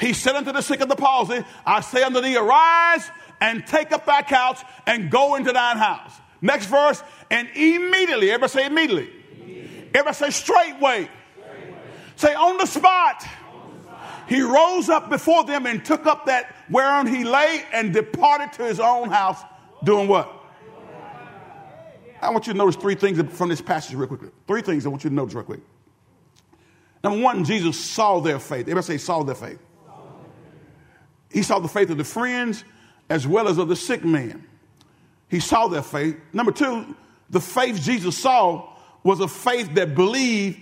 [0.00, 3.08] He said unto the sick of the palsy, I say unto thee, arise
[3.40, 6.12] and take up thy couch and go into thine house.
[6.40, 9.10] Next verse, and immediately, everybody say immediately.
[9.40, 9.90] immediately.
[9.94, 11.08] Everybody say straightway.
[11.38, 11.78] straightway.
[12.16, 13.26] Say on the, spot.
[13.52, 14.24] on the spot.
[14.28, 18.64] He rose up before them and took up that whereon he lay and departed to
[18.64, 19.40] his own house,
[19.84, 20.30] doing what?
[22.20, 24.30] I want you to notice three things from this passage real quickly.
[24.46, 25.60] Three things I want you to notice real quick.
[27.04, 28.62] Number one, Jesus saw their faith.
[28.62, 29.58] Everybody say, saw their faith.
[31.30, 32.64] He saw the faith of the friends
[33.10, 34.46] as well as of the sick man.
[35.28, 36.16] He saw their faith.
[36.32, 36.96] Number two,
[37.28, 38.70] the faith Jesus saw
[39.02, 40.60] was a faith that believed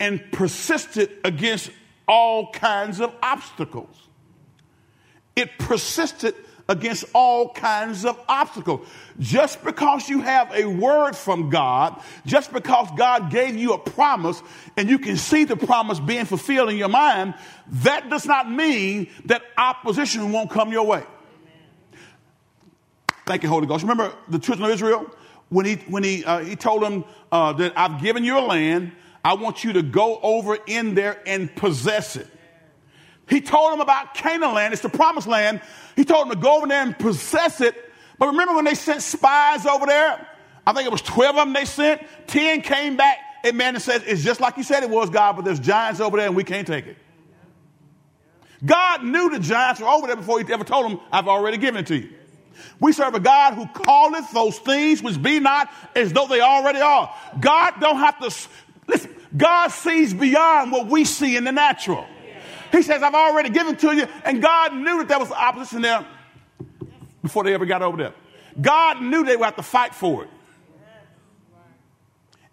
[0.00, 1.70] and persisted against
[2.08, 4.08] all kinds of obstacles.
[5.36, 6.34] It persisted
[6.68, 8.86] against all kinds of obstacles.
[9.18, 14.42] Just because you have a word from God, just because God gave you a promise
[14.76, 17.34] and you can see the promise being fulfilled in your mind,
[17.68, 21.04] that does not mean that opposition won't come your way.
[23.26, 23.82] Thank you, Holy Ghost.
[23.82, 25.10] Remember the children of Israel?
[25.48, 28.92] When he, when he, uh, he told them uh, that I've given you a land,
[29.24, 32.26] I want you to go over in there and possess it.
[33.28, 35.62] He told them about Canaan land, it's the promised land.
[35.96, 37.74] He told them to go over there and possess it.
[38.18, 40.28] But remember when they sent spies over there?
[40.66, 42.02] I think it was 12 of them they sent.
[42.26, 45.44] 10 came back, amen, and said, It's just like you said it was, God, but
[45.44, 46.96] there's giants over there and we can't take it.
[48.64, 51.80] God knew the giants were over there before he ever told them, I've already given
[51.80, 52.10] it to you.
[52.80, 56.80] We serve a God who calleth those things which be not as though they already
[56.80, 57.14] are.
[57.40, 58.48] God don't have to,
[58.86, 62.06] listen, God sees beyond what we see in the natural.
[62.74, 66.04] He says, I've already given to you, and God knew that there was opposition there
[67.22, 68.14] before they ever got over there.
[68.60, 70.30] God knew they would have to fight for it.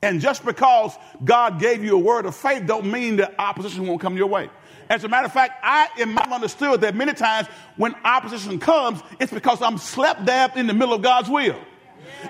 [0.03, 3.99] And just because God gave you a word of faith don't mean that opposition won't
[3.99, 4.49] come your way.
[4.89, 9.31] As a matter of fact, I am understood that many times when opposition comes, it's
[9.31, 11.59] because I'm slept dabbed in the middle of God's will.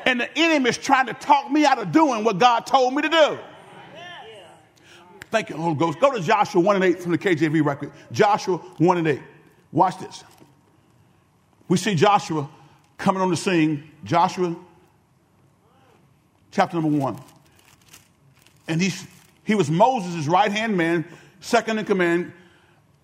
[0.06, 3.02] And the enemy is trying to talk me out of doing what God told me
[3.02, 3.40] to do.
[5.32, 6.00] Thank you, Holy Ghost.
[6.00, 7.92] Go to Joshua 1 and 8 from the KJV record.
[8.12, 9.22] Joshua 1 and 8.
[9.72, 10.26] Watch this.
[11.70, 12.50] We see Joshua
[12.98, 13.90] coming on the scene.
[14.04, 14.54] Joshua,
[16.52, 17.18] chapter number 1.
[18.68, 19.08] And he's,
[19.46, 21.06] he was Moses' right hand man,
[21.40, 22.34] second in command,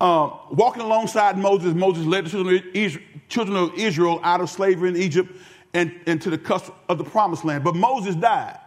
[0.01, 1.73] uh, walking alongside Moses.
[1.73, 5.33] Moses led the children of, Israel, out of slavery in Egypt
[5.73, 7.63] and, and to the cusp of the promised land.
[7.63, 8.59] But Moses died.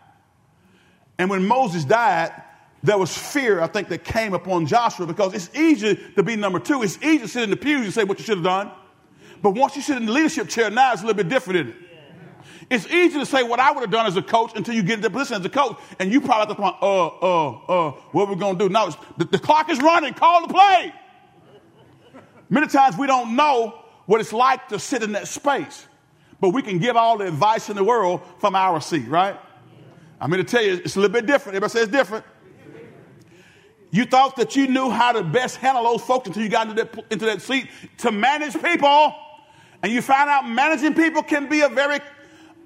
[1.19, 2.33] And when Moses died,
[2.83, 6.59] there was fear, I think, that came upon Joshua because it's easy to be number
[6.59, 6.83] two.
[6.83, 8.71] It's easy to sit in the pews and say what you should have done.
[9.43, 11.83] But once you sit in the leadership chair, now it's a little bit different, isn't
[11.83, 11.91] it?
[12.71, 14.95] It's easy to say what I would have done as a coach until you get
[14.95, 17.91] into the position as a coach, and you probably have to think, uh, uh, uh,
[18.13, 18.73] what we're we going to do?
[18.73, 18.89] Now,
[19.19, 20.95] the, the clock is running, call the play.
[22.49, 25.87] Many times we don't know what it's like to sit in that space,
[26.41, 29.39] but we can give all the advice in the world from our seat, right?
[30.21, 31.57] I'm going to tell you, it's a little bit different.
[31.57, 32.25] Everybody says different.
[33.91, 36.85] You thought that you knew how to best handle those folks until you got into
[36.85, 39.15] that, into that seat to manage people.
[39.83, 41.99] And you found out managing people can be a very,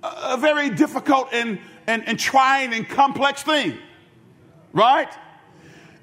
[0.02, 3.78] a very difficult and, and, and trying and complex thing.
[4.72, 5.08] Right?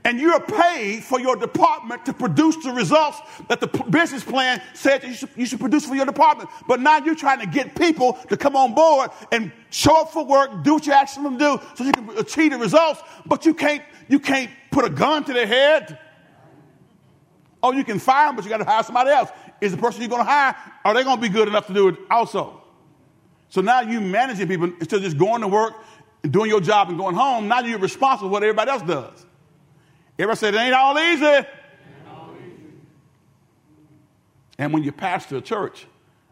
[0.03, 5.01] And you're paid for your department to produce the results that the business plan said
[5.01, 6.49] that you should, you should produce for your department.
[6.67, 10.25] But now you're trying to get people to come on board and show up for
[10.25, 13.45] work, do what you ask them to do so you can achieve the results, but
[13.45, 15.99] you can't you can't put a gun to their head.
[17.61, 19.29] Oh, you can fire them, but you got to hire somebody else.
[19.59, 21.73] Is the person you're going to hire, are they going to be good enough to
[21.73, 22.63] do it also?
[23.49, 25.73] So now you're managing people instead of just going to work
[26.23, 27.47] and doing your job and going home.
[27.47, 29.25] Now you're responsible for what everybody else does.
[30.17, 31.25] Everybody said it ain't all easy.
[31.25, 31.47] Ain't
[32.09, 32.63] all easy.
[34.57, 35.85] And when you pastor a church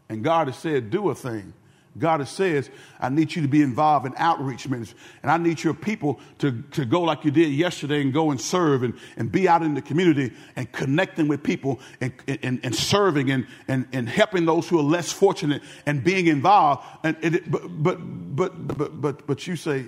[0.08, 1.54] and God has said do a thing,
[1.98, 4.98] God says, I need you to be involved in outreach ministry.
[5.24, 8.40] And I need your people to, to go like you did yesterday and go and
[8.40, 12.76] serve and, and be out in the community and connecting with people and, and, and
[12.76, 16.86] serving and, and, and helping those who are less fortunate and being involved.
[17.04, 19.86] And, it, but, but, but, but, but, but you say,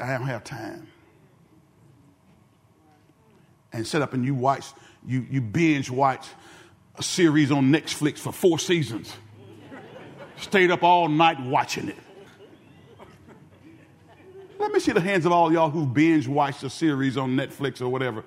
[0.00, 0.88] I don't have time.
[3.72, 4.66] And set up and you watch,
[5.06, 6.26] you, you binge watch
[6.96, 9.14] a series on Netflix for four seasons
[10.38, 11.96] Stayed up all night watching it.
[14.58, 17.80] Let me see the hands of all y'all who binge watched a series on Netflix
[17.80, 18.24] or whatever,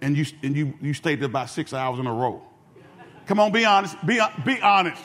[0.00, 2.42] and you, and you, you stayed there about six hours in a row.
[3.26, 3.96] Come on, be honest.
[4.06, 5.02] Be, be honest.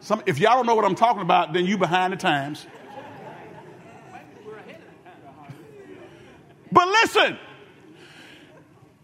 [0.00, 2.66] Some, if y'all don't know what I'm talking about, then you behind the times.
[6.72, 7.38] But listen,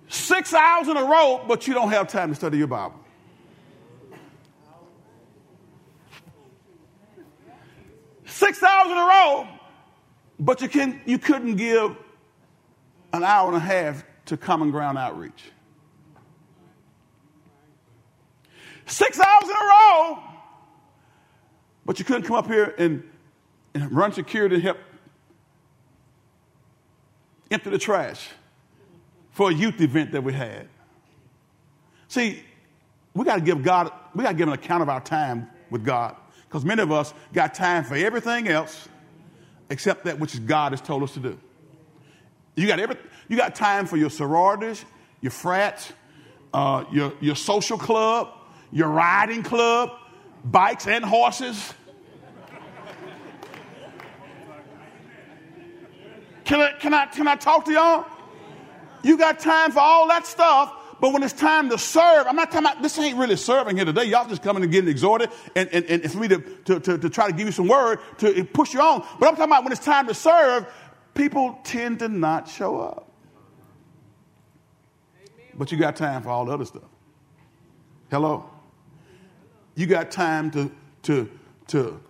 [0.08, 2.97] six hours in a row, but you don't have time to study your Bible.
[8.38, 9.48] Six hours in a row,
[10.38, 11.96] but you, can, you couldn't give
[13.12, 15.50] an hour and a half to common ground outreach.
[18.86, 20.18] Six hours in a row,
[21.84, 23.02] but you couldn't come up here and,
[23.74, 24.78] and run security and help
[27.50, 28.28] empty the trash
[29.32, 30.68] for a youth event that we had.
[32.06, 32.44] See,
[33.14, 35.84] we got to give God, we got to give an account of our time with
[35.84, 36.14] God.
[36.48, 38.88] Because many of us got time for everything else
[39.70, 41.38] except that which God has told us to do.
[42.56, 42.96] You got, every,
[43.28, 44.84] you got time for your sororities,
[45.20, 45.92] your frats,
[46.54, 48.32] uh, your, your social club,
[48.72, 49.90] your riding club,
[50.44, 51.74] bikes and horses.
[56.44, 58.06] Can I, can I, can I talk to y'all?
[59.02, 62.50] You got time for all that stuff but when it's time to serve, I'm not
[62.50, 64.04] talking about this ain't really serving here today.
[64.04, 67.10] Y'all just coming and getting exhorted and, and, and for me to, to, to, to
[67.10, 69.00] try to give you some word to push you on.
[69.20, 70.66] But I'm talking about when it's time to serve,
[71.14, 73.12] people tend to not show up.
[75.54, 76.88] But you got time for all the other stuff.
[78.10, 78.48] Hello?
[79.74, 80.70] You got time to,
[81.02, 81.30] to,
[81.68, 82.00] to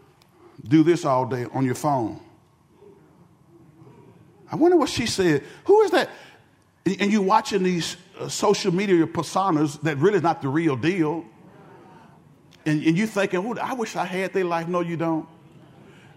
[0.66, 2.20] do this all day on your phone.
[4.51, 5.45] I wonder what she said.
[5.64, 6.09] Who is that?
[6.86, 7.99] And, you're watching these
[8.29, 11.25] social media personas that really is not the real deal.
[12.66, 14.69] And, and you're thinking, oh, I wish I had their life.
[14.69, 15.29] No, you don't.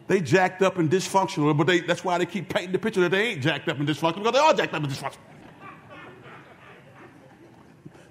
[0.08, 3.12] They jacked up and dysfunctional, but they, that's why they keep painting the picture that
[3.12, 5.18] they ain't jacked up and dysfunctional because they are jacked up and dysfunctional.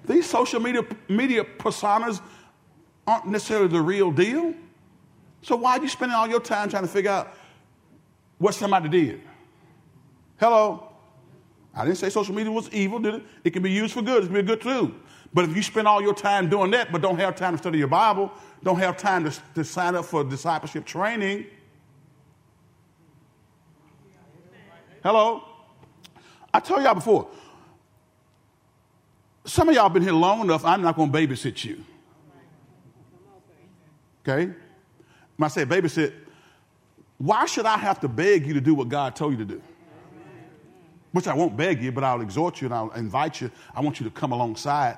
[0.07, 2.21] These social media, media personas
[3.05, 4.53] aren't necessarily the real deal.
[5.41, 7.35] So why are you spending all your time trying to figure out
[8.37, 9.21] what somebody did?
[10.39, 10.90] Hello?
[11.73, 13.23] I didn't say social media was evil, did it?
[13.43, 14.23] It can be used for good.
[14.23, 14.91] It can be good tool.
[15.33, 17.77] But if you spend all your time doing that, but don't have time to study
[17.77, 18.31] your Bible,
[18.63, 21.45] don't have time to, to sign up for discipleship training,
[25.03, 25.43] hello?
[26.53, 27.29] I told y'all before,
[29.45, 31.83] some of y'all been here long enough, I'm not going to babysit you.
[34.27, 34.51] Okay?
[35.37, 36.13] When I say babysit,
[37.17, 39.61] why should I have to beg you to do what God told you to do?
[41.11, 43.51] Which I won't beg you, but I'll exhort you and I'll invite you.
[43.75, 44.97] I want you to come alongside.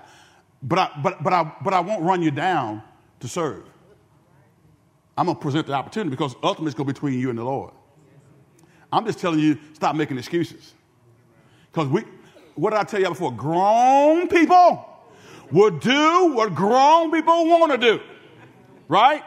[0.62, 2.84] But I, but, but I, but I won't run you down
[3.20, 3.64] to serve.
[5.18, 7.38] I'm going to present the opportunity because ultimately it's going to be between you and
[7.38, 7.72] the Lord.
[8.92, 10.74] I'm just telling you, stop making excuses.
[11.72, 12.04] Because we,
[12.56, 13.32] what did I tell you before?
[13.32, 14.88] Grown people
[15.52, 18.00] will do what grown people want to do.
[18.88, 19.24] Right?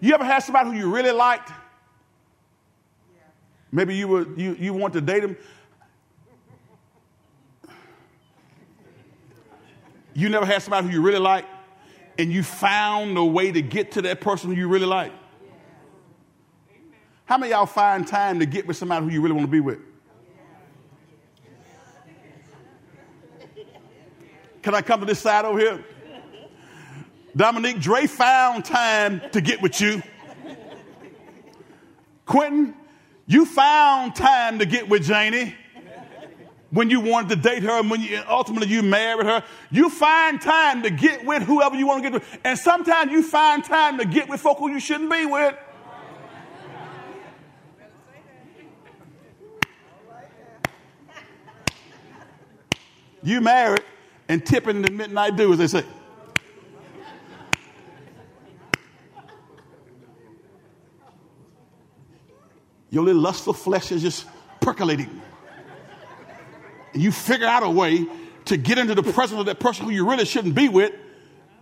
[0.00, 1.50] You ever had somebody who you really liked?
[3.70, 5.36] Maybe you were you, you want to date him.
[10.14, 11.44] You never had somebody who you really like,
[12.18, 15.12] and you found a way to get to that person who you really like.
[17.24, 19.60] How many y'all find time to get with somebody who you really want to be
[19.60, 19.78] with?
[24.62, 25.84] Can I come to this side over here?
[27.36, 30.02] Dominique Dre found time to get with you.
[32.24, 32.74] Quentin,
[33.26, 35.54] you found time to get with Janie
[36.74, 39.44] when you wanted to date her and when you, ultimately you married her.
[39.70, 42.38] You find time to get with whoever you want to get with.
[42.42, 45.54] And sometimes you find time to get with folk who you shouldn't be with.
[53.22, 53.84] You married
[54.28, 55.84] and tipping the midnight dew, as they say.
[62.90, 64.26] Your little lustful flesh is just
[64.60, 65.22] percolating.
[66.94, 68.06] And you figure out a way
[68.46, 70.92] to get into the presence of that person who you really shouldn't be with,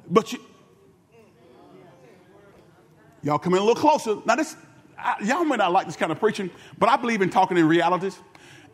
[0.08, 0.38] but you.
[3.22, 4.16] Y'all come in a little closer.
[4.26, 4.56] Now, this,
[4.98, 7.66] I, y'all may not like this kind of preaching, but I believe in talking in
[7.68, 8.18] realities.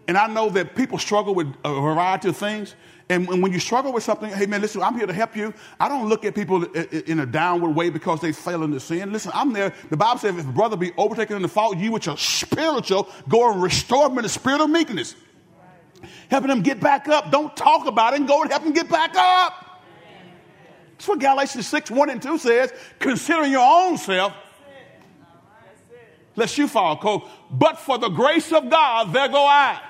[0.09, 2.75] And I know that people struggle with a variety of things.
[3.11, 5.55] And when you struggle with something, hey man, listen, I'm here to help you.
[5.79, 9.13] I don't look at people in a downward way because they fail into sin.
[9.13, 9.73] Listen, I'm there.
[9.91, 13.09] The Bible says if a brother be overtaken in the fault, you which are spiritual,
[13.29, 15.15] go and restore him in the spirit of meekness.
[16.29, 17.31] Helping them get back up.
[17.31, 19.83] Don't talk about it and go and help them get back up.
[20.93, 22.73] That's what Galatians 6, 1 and 2 says.
[22.99, 24.33] Considering your own self,
[26.37, 26.97] lest you fall.
[26.97, 27.29] Cold.
[27.51, 29.81] But for the grace of God, there go I.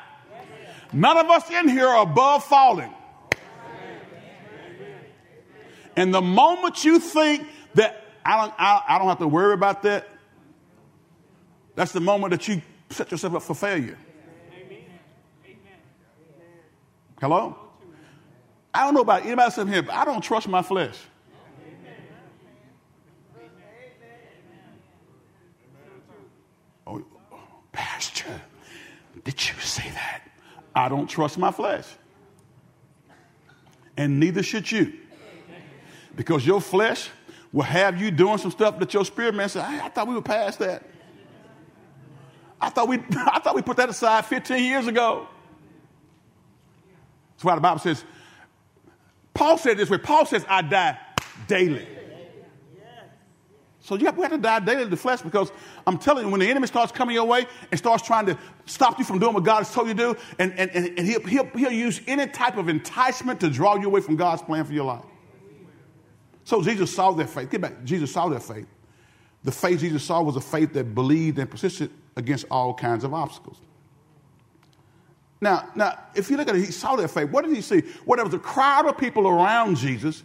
[0.92, 2.92] None of us in here are above falling.
[5.96, 9.82] And the moment you think that I don't, I, I don't have to worry about
[9.82, 10.08] that,
[11.74, 13.98] that's the moment that you set yourself up for failure.
[17.20, 17.56] Hello?
[18.72, 20.96] I don't know about anybody else sitting here, but I don't trust my flesh.
[26.86, 27.02] Oh,
[27.72, 28.40] Pastor,
[29.24, 30.22] did you say that?
[30.74, 31.86] I don't trust my flesh.
[33.96, 34.92] And neither should you.
[36.14, 37.10] Because your flesh
[37.52, 40.14] will have you doing some stuff that your spirit man said, I, I thought we
[40.14, 40.84] were past that.
[42.60, 45.26] I thought, we, I thought we put that aside 15 years ago.
[47.38, 48.04] That's why the Bible says,
[49.32, 50.98] Paul said this way Paul says, I die
[51.46, 51.86] daily.
[53.78, 55.52] So you have, we have to die daily to the flesh because
[55.86, 58.36] I'm telling you, when the enemy starts coming your way and starts trying to
[58.66, 61.22] stop you from doing what God has told you to do, and, and, and he'll,
[61.22, 64.72] he'll, he'll use any type of enticement to draw you away from God's plan for
[64.72, 65.04] your life.
[66.42, 67.50] So Jesus saw their faith.
[67.50, 67.84] Get back.
[67.84, 68.66] Jesus saw their faith.
[69.44, 73.14] The faith Jesus saw was a faith that believed and persisted against all kinds of
[73.14, 73.58] obstacles.
[75.40, 77.30] Now, now, if you look at it, he saw their faith.
[77.30, 77.82] What did he see?
[78.04, 80.24] Well, there was a crowd of people around Jesus.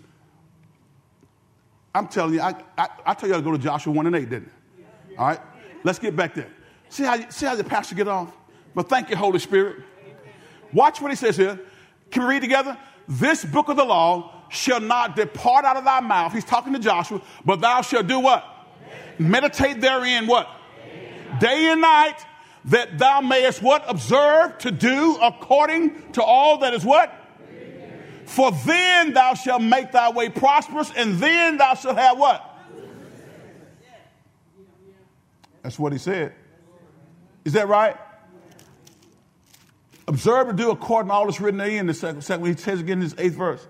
[1.94, 4.30] I'm telling you, I, I, I tell you to go to Joshua 1 and 8,
[4.30, 5.18] didn't it?
[5.18, 5.40] All right?
[5.84, 6.50] Let's get back there.
[6.90, 8.36] See how, see how the pastor get off?
[8.74, 9.84] But thank you, Holy Spirit.
[10.72, 11.60] Watch what he says here.
[12.10, 12.78] Can we read together?
[13.08, 16.34] This book of the law shall not depart out of thy mouth.
[16.34, 18.46] He's talking to Joshua, but thou shalt do what?
[19.20, 20.48] Meditate therein what?
[21.40, 22.18] Day and night,
[22.66, 23.84] that thou mayest what?
[23.88, 27.14] Observe to do according to all that is what?
[28.26, 32.50] For then thou shalt make thy way prosperous, and then thou shalt have what?
[35.62, 36.34] That's what he said.
[37.46, 37.96] Is that right?
[40.08, 42.98] Observe to do according to all that's written in the second, second he says again
[42.98, 43.66] in his eighth verse.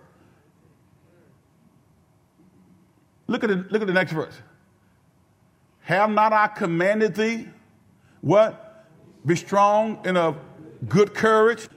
[3.28, 4.34] Look at the, look at the next verse.
[5.82, 7.48] Have not I commanded thee?
[8.22, 8.63] What?
[9.26, 10.38] Be strong and of
[10.88, 11.68] good courage.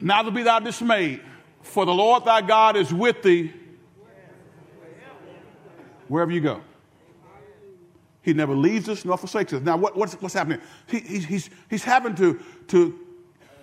[0.00, 1.22] Neither be thou dismayed,
[1.62, 3.52] for the Lord thy God is with thee
[6.08, 6.60] wherever you go.
[8.20, 9.62] He never leaves us nor forsakes us.
[9.62, 10.60] Now, what, what's, what's happening?
[10.86, 12.98] He, he's, he's having to, to,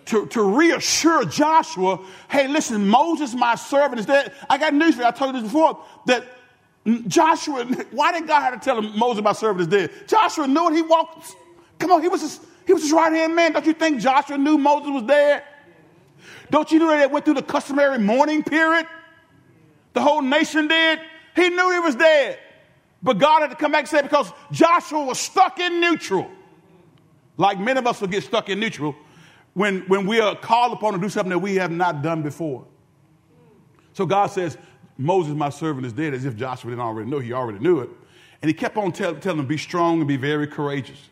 [0.06, 2.00] to, to reassure Joshua
[2.30, 4.34] hey, listen, Moses, my servant, is dead.
[4.50, 5.08] I got news for you.
[5.08, 6.26] I told you this before that
[7.08, 10.08] Joshua, why did God have to tell him Moses, my servant, is dead?
[10.08, 10.76] Joshua knew it.
[10.76, 11.36] He walked,
[11.80, 13.54] come on, he was his, he was his right hand man.
[13.54, 15.44] Don't you think Joshua knew Moses was dead?
[16.50, 18.86] Don't you know that went through the customary mourning period?
[19.94, 21.00] The whole nation did.
[21.36, 22.40] He knew he was dead.
[23.04, 26.30] But God had to come back and say because Joshua was stuck in neutral.
[27.38, 28.96] Like many of us will get stuck in neutral
[29.54, 32.66] when, when we are called upon to do something that we have not done before.
[33.94, 34.58] So God says,
[34.98, 37.20] Moses, my servant, is dead, as if Joshua didn't already know.
[37.20, 37.90] He already knew it.
[38.42, 41.10] And he kept on tell, telling them, be strong and be very courageous.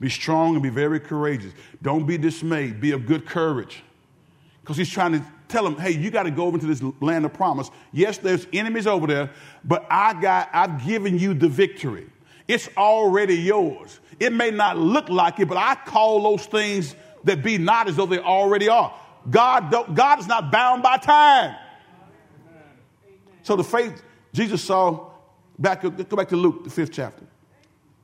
[0.00, 1.52] Be strong and be very courageous.
[1.82, 2.80] Don't be dismayed.
[2.80, 3.82] Be of good courage.
[4.60, 7.24] Because he's trying to tell them, hey, you got to go over to this land
[7.24, 7.70] of promise.
[7.92, 9.30] Yes, there's enemies over there,
[9.62, 12.06] but I got, I've given you the victory.
[12.48, 14.00] It's already yours.
[14.18, 16.94] It may not look like it, but I call those things
[17.24, 18.94] that be not as though they already are.
[19.30, 21.56] God, God is not bound by time.
[23.44, 25.10] So the faith Jesus saw,
[25.58, 27.24] back, go back to Luke, the fifth chapter,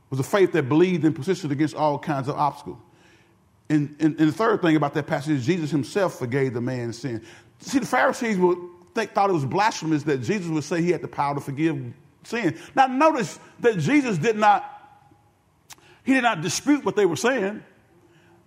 [0.08, 2.78] was a faith that believed and persisted against all kinds of obstacles.
[3.68, 6.98] And, and, and, the third thing about that passage is Jesus himself forgave the man's
[6.98, 7.24] sin.
[7.60, 8.36] See, the Pharisees
[8.94, 11.80] thought it was blasphemous that Jesus would say he had the power to forgive
[12.24, 12.58] sin.
[12.74, 14.64] Now, notice that Jesus did not,
[16.04, 17.62] he did not dispute what they were saying,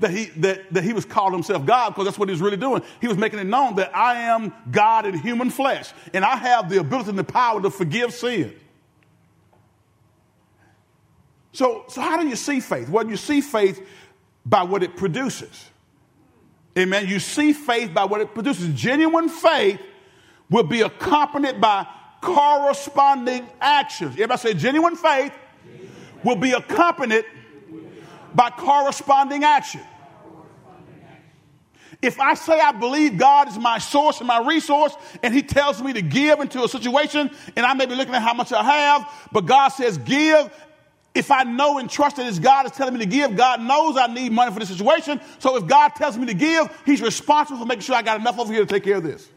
[0.04, 2.58] that he, that, that he was calling himself God, because that's what he was really
[2.58, 2.84] doing.
[3.00, 6.70] He was making it known that I am God in human flesh, and I have
[6.70, 8.54] the ability and the power to forgive sin.
[11.54, 12.90] So, so how do you see faith?
[12.90, 13.82] Well, you see faith
[14.46, 15.70] by what it produces.
[16.78, 17.08] Amen.
[17.08, 18.74] You see faith by what it produces.
[18.74, 19.80] Genuine faith
[20.50, 21.88] will be accompanied by
[22.20, 24.14] corresponding actions.
[24.14, 25.32] Everybody say genuine faith
[26.26, 27.24] will be accompanied
[28.36, 29.82] by corresponding action.
[32.04, 34.94] If I say I believe God is my source and my resource,
[35.24, 38.22] and He tells me to give into a situation, and I may be looking at
[38.22, 40.52] how much I have, but God says give,
[41.16, 43.96] if I know and trust that it's God is telling me to give, God knows
[43.96, 45.22] I need money for this situation.
[45.40, 48.38] So if God tells me to give, He's responsible for making sure I got enough
[48.38, 49.30] over here to take care of this.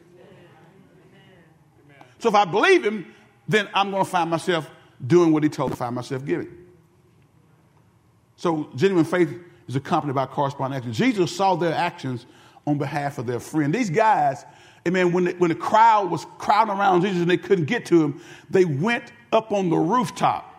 [2.18, 3.14] So if I believe Him,
[3.46, 4.68] then I'm going to find myself
[5.06, 6.48] doing what He told me to find myself giving.
[8.34, 9.32] So genuine faith
[9.68, 10.92] is accompanied by corresponding action.
[10.92, 12.26] Jesus saw their actions
[12.66, 13.74] on behalf of their friend.
[13.74, 14.44] These guys,
[14.86, 18.20] amen, when when the crowd was crowding around Jesus and they couldn't get to him,
[18.50, 20.54] they went up on the rooftop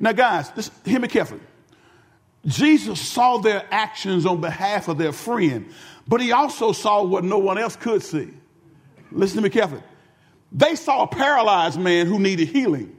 [0.00, 1.40] now, guys, hear me carefully.
[2.46, 5.72] Jesus saw their actions on behalf of their friend,
[6.06, 8.28] but he also saw what no one else could see.
[9.10, 9.82] Listen to me carefully.
[10.52, 12.96] They saw a paralyzed man who needed healing,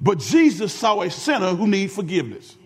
[0.00, 2.56] but Jesus saw a sinner who needed forgiveness.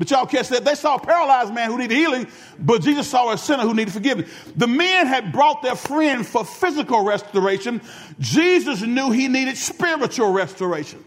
[0.00, 0.64] But y'all catch that?
[0.64, 2.26] They saw a paralyzed man who needed healing,
[2.58, 4.30] but Jesus saw a sinner who needed forgiveness.
[4.56, 7.82] The men had brought their friend for physical restoration.
[8.18, 11.04] Jesus knew he needed spiritual restoration.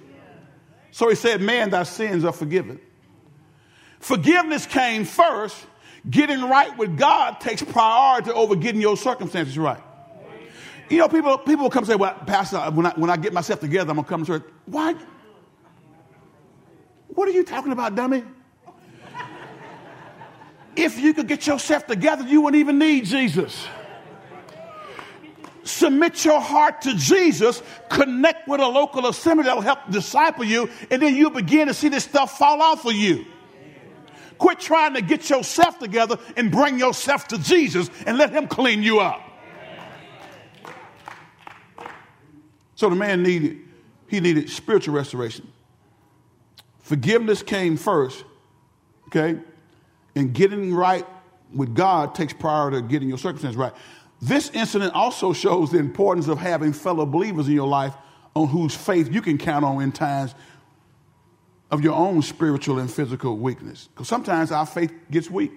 [0.91, 2.79] So he said, Man, thy sins are forgiven.
[3.99, 5.57] Forgiveness came first.
[6.07, 9.81] Getting right with God takes priority over getting your circumstances right.
[10.91, 13.89] You know, people, people come say, Well, Pastor, when I, when I get myself together,
[13.89, 14.43] I'm going to come to church.
[14.67, 14.93] Why?
[17.07, 18.23] What are you talking about, dummy?
[20.75, 23.67] If you could get yourself together, you wouldn't even need Jesus
[25.63, 30.69] submit your heart to Jesus, connect with a local assembly that will help disciple you,
[30.91, 33.25] and then you begin to see this stuff fall off of you.
[34.37, 38.83] Quit trying to get yourself together and bring yourself to Jesus and let Him clean
[38.83, 39.21] you up.
[42.75, 43.59] So the man needed,
[44.07, 45.47] he needed spiritual restoration.
[46.79, 48.25] Forgiveness came first,
[49.07, 49.39] okay?
[50.15, 51.05] And getting right
[51.53, 53.73] with God takes priority to getting your circumstances right.
[54.21, 57.93] This incident also shows the importance of having fellow believers in your life
[58.35, 60.33] on whose faith you can count on in times
[61.71, 63.89] of your own spiritual and physical weakness.
[63.93, 65.51] Because sometimes our faith gets weak.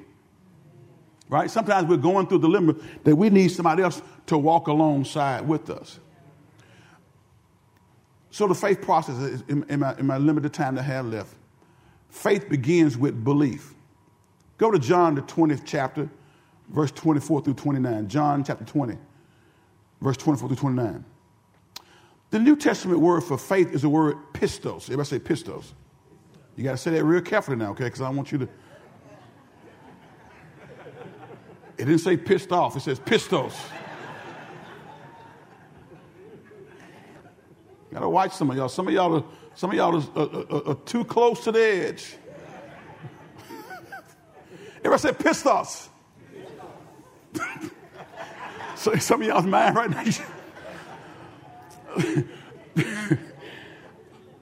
[1.29, 1.51] Right?
[1.51, 5.71] Sometimes we're going through the limit that we need somebody else to walk alongside with
[5.71, 5.99] us.
[8.31, 11.07] So the faith process is in, in, my, in my limited time that I have
[11.07, 11.35] left.
[12.11, 13.76] Faith begins with belief.
[14.59, 16.09] Go to John, the 20th chapter,
[16.69, 18.09] verse 24 through 29.
[18.09, 18.97] John chapter 20,
[20.01, 21.05] verse 24 through 29.
[22.31, 24.85] The New Testament word for faith is the word pistos.
[24.85, 25.73] Everybody say pistos.
[26.57, 27.85] You got to say that real carefully now, okay?
[27.85, 28.49] Because I want you to.
[31.79, 33.55] It didn't say pissed off, it says pistos.
[37.93, 38.69] Gotta watch some of y'all.
[38.69, 41.61] Some of y'all are, some of y'all are, are, are, are too close to the
[41.61, 42.17] edge.
[44.87, 45.89] Everybody say pistos.
[48.77, 50.05] so some of y'all's mad right now.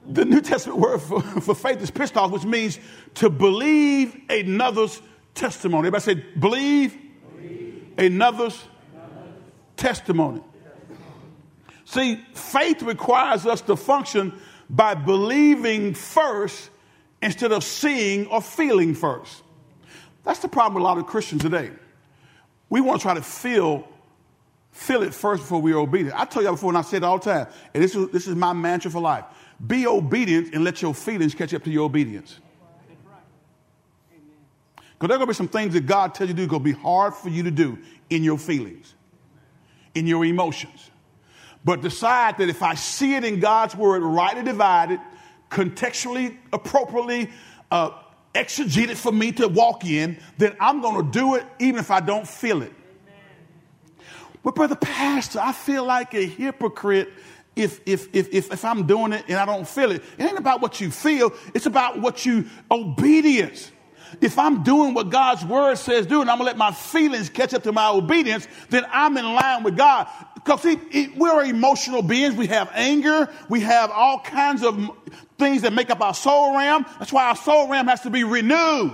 [0.07, 2.77] the New Testament word for, for faith is pistos, which means
[3.15, 5.01] to believe another's
[5.33, 5.87] testimony.
[5.87, 6.95] Everybody say believe,
[7.35, 7.93] believe.
[7.97, 8.63] another's
[9.77, 10.43] testimony.
[11.85, 14.39] See, faith requires us to function
[14.69, 16.69] by believing first
[17.19, 19.41] instead of seeing or feeling first.
[20.25, 21.71] That's the problem with a lot of Christians today.
[22.69, 23.87] We want to try to feel,
[24.71, 26.19] feel it first before we are obedient.
[26.19, 28.27] I tell you before, and I say it all the time, and this is, this
[28.27, 29.23] is my mantra for life.
[29.65, 32.39] Be obedient and let your feelings catch up to your obedience.
[34.75, 36.63] Because there are going to be some things that God tells you to do going
[36.63, 37.77] to be hard for you to do
[38.09, 38.95] in your feelings,
[39.93, 40.89] in your emotions.
[41.63, 44.99] But decide that if I see it in God's word, rightly divided,
[45.49, 47.29] contextually, appropriately,
[47.71, 47.91] uh,
[48.35, 51.99] exegeted for me to walk in, then I'm going to do it even if I
[51.99, 52.73] don't feel it.
[54.43, 57.09] But, brother pastor, I feel like a hypocrite
[57.55, 60.03] if, if, if, if, if I'm doing it and I don't feel it.
[60.17, 63.71] It ain't about what you feel, it's about what you, obedience.
[64.21, 67.53] If I'm doing what God's word says do, and I'm gonna let my feelings catch
[67.53, 70.07] up to my obedience, then I'm in line with God.
[70.35, 72.35] Because see, we're emotional beings.
[72.35, 73.29] We have anger.
[73.49, 74.91] We have all kinds of
[75.37, 76.85] things that make up our soul realm.
[76.99, 78.93] That's why our soul realm has to be renewed.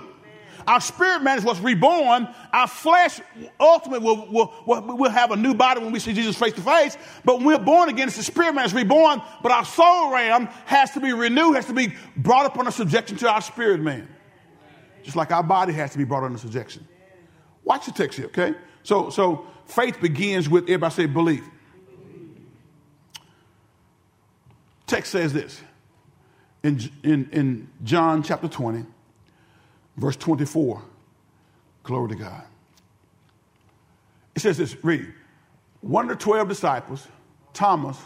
[0.67, 2.27] Our spirit man is what's reborn.
[2.53, 3.19] Our flesh
[3.59, 6.61] ultimately will, will, will, will have a new body when we see Jesus face to
[6.61, 6.97] face.
[7.25, 9.21] But when we're born again, it's the spirit man is reborn.
[9.41, 13.17] But our soul realm has to be renewed, has to be brought up under subjection
[13.17, 14.07] to our spirit man.
[15.03, 16.87] Just like our body has to be brought under subjection.
[17.63, 18.53] Watch the text here, okay?
[18.83, 21.43] So, so faith begins with, everybody say belief.
[24.85, 25.61] Text says this
[26.63, 28.85] in, in, in John chapter 20,
[29.97, 30.81] verse 24.
[31.83, 32.43] Glory to God.
[34.35, 35.13] It says this read.
[35.81, 37.07] One of the 12 disciples,
[37.53, 37.97] Thomas,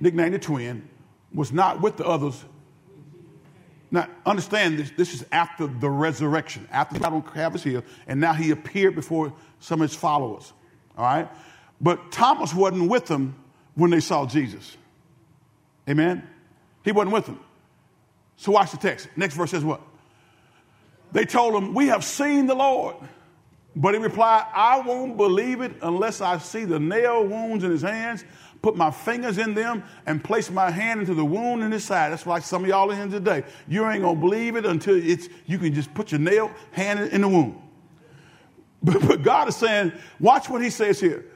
[0.00, 0.88] nicknamed the twin,
[1.32, 2.44] was not with the others
[3.90, 8.32] now, understand this, this is after the resurrection, after God on Calvary's Hill, and now
[8.32, 10.52] he appeared before some of his followers.
[10.98, 11.28] All right?
[11.80, 13.36] But Thomas wasn't with them
[13.74, 14.76] when they saw Jesus.
[15.88, 16.26] Amen?
[16.84, 17.40] He wasn't with them.
[18.36, 19.08] So watch the text.
[19.16, 19.80] Next verse says what?
[21.12, 22.96] They told him, We have seen the Lord.
[23.74, 27.82] But he replied, I won't believe it unless I see the nail wounds in his
[27.82, 28.24] hands
[28.66, 32.10] put my fingers in them, and place my hand into the wound in his side.
[32.10, 33.44] That's like some of y'all in here today.
[33.68, 37.20] You ain't gonna believe it until it's you can just put your nail hand in
[37.20, 37.62] the wound.
[38.82, 41.26] But, but God is saying, watch what he says here.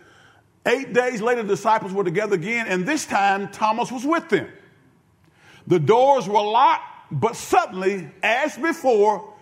[0.66, 4.48] Eight days later, the disciples were together again, and this time Thomas was with them.
[5.66, 9.34] The doors were locked, but suddenly, as before,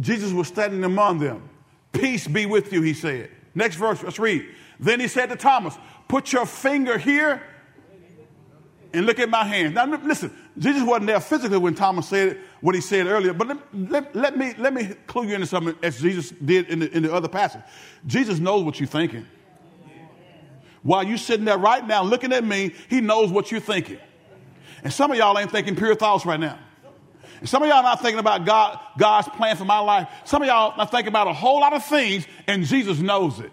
[0.00, 1.48] Jesus was standing among them.
[1.92, 3.30] Peace be with you, he said.
[3.54, 4.46] Next verse, let's read.
[4.78, 5.76] Then he said to Thomas,
[6.08, 7.42] Put your finger here
[8.92, 9.74] and look at my hands.
[9.74, 13.58] Now, listen, Jesus wasn't there physically when Thomas said what he said earlier, but let,
[13.74, 17.02] let, let, me, let me clue you into something as Jesus did in the, in
[17.02, 17.62] the other passage.
[18.06, 19.26] Jesus knows what you're thinking.
[20.82, 23.98] While you're sitting there right now looking at me, he knows what you're thinking.
[24.86, 26.56] And some of y'all ain't thinking pure thoughts right now.
[27.40, 30.06] And some of y'all not thinking about God, God's plan for my life.
[30.24, 33.50] Some of y'all not thinking about a whole lot of things, and Jesus knows it.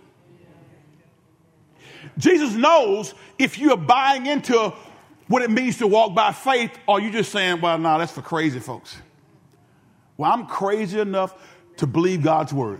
[2.19, 4.75] Jesus knows if you're buying into
[5.25, 8.21] what it means to walk by faith, or you just saying, well, no, that's for
[8.21, 8.95] crazy folks.
[10.17, 11.33] Well, I'm crazy enough
[11.77, 12.79] to believe God's word.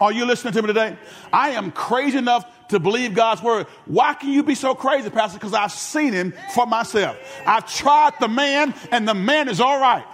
[0.00, 0.96] Are you listening to me today?
[1.30, 3.66] I am crazy enough to believe God's word.
[3.86, 5.38] Why can you be so crazy, Pastor?
[5.38, 7.16] Because I've seen him for myself.
[7.46, 10.04] I've tried the man, and the man is all right.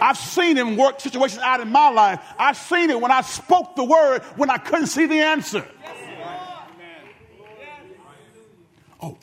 [0.00, 2.20] I've seen him work situations out in my life.
[2.38, 5.66] I've seen it when I spoke the word when I couldn't see the answer.
[9.00, 9.18] Oh.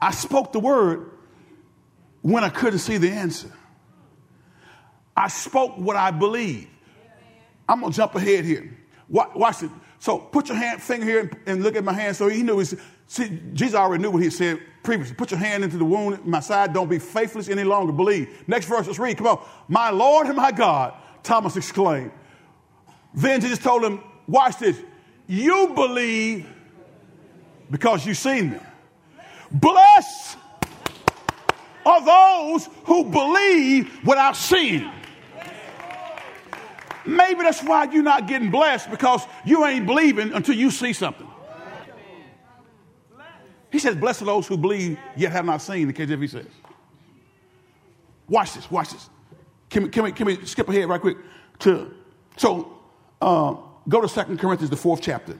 [0.00, 1.10] I spoke the word
[2.22, 3.50] when I couldn't see the answer.
[5.16, 6.68] I spoke what I believe.
[7.68, 8.76] I'm going to jump ahead here.
[9.08, 9.70] Watch it.
[10.04, 12.14] So put your hand, finger here and, and look at my hand.
[12.14, 12.58] So he knew.
[12.58, 12.66] He,
[13.06, 15.14] see, Jesus already knew what he said previously.
[15.14, 16.74] Put your hand into the wound in my side.
[16.74, 17.90] Don't be faithless any longer.
[17.90, 18.28] Believe.
[18.46, 19.16] Next verse, let's read.
[19.16, 19.42] Come on.
[19.66, 20.92] My Lord and my God,
[21.22, 22.10] Thomas exclaimed.
[23.14, 24.78] Then Jesus told him, watch this.
[25.26, 26.46] You believe
[27.70, 28.58] because you've seen me.
[29.52, 30.36] Blessed
[31.86, 34.92] are those who believe without seeing.
[37.06, 41.28] Maybe that's why you're not getting blessed because you ain't believing until you see something.
[43.70, 46.46] He says, Blessed are those who believe yet have not seen, the KJV says.
[48.28, 49.10] Watch this, watch this.
[49.68, 51.18] Can we, can we, can we skip ahead right quick
[51.60, 51.92] to,
[52.36, 52.78] so
[53.20, 53.56] uh,
[53.88, 55.36] go to Second Corinthians, the fourth chapter,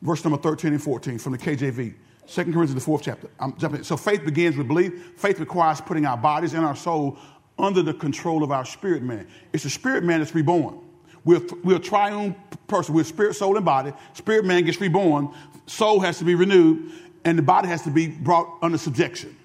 [0.00, 1.94] verse number 13 and 14 from the KJV.
[2.24, 3.28] Second Corinthians, the fourth chapter.
[3.38, 3.84] I'm jumping.
[3.84, 5.12] So faith begins with belief.
[5.16, 7.18] Faith requires putting our bodies and our soul
[7.58, 9.26] under the control of our spirit man.
[9.52, 10.78] It's the spirit man that's reborn.
[11.24, 12.36] We're, we're a triune
[12.68, 12.94] person.
[12.94, 13.92] We're spirit, soul, and body.
[14.14, 15.34] Spirit man gets reborn.
[15.66, 16.92] Soul has to be renewed,
[17.24, 19.36] and the body has to be brought under subjection.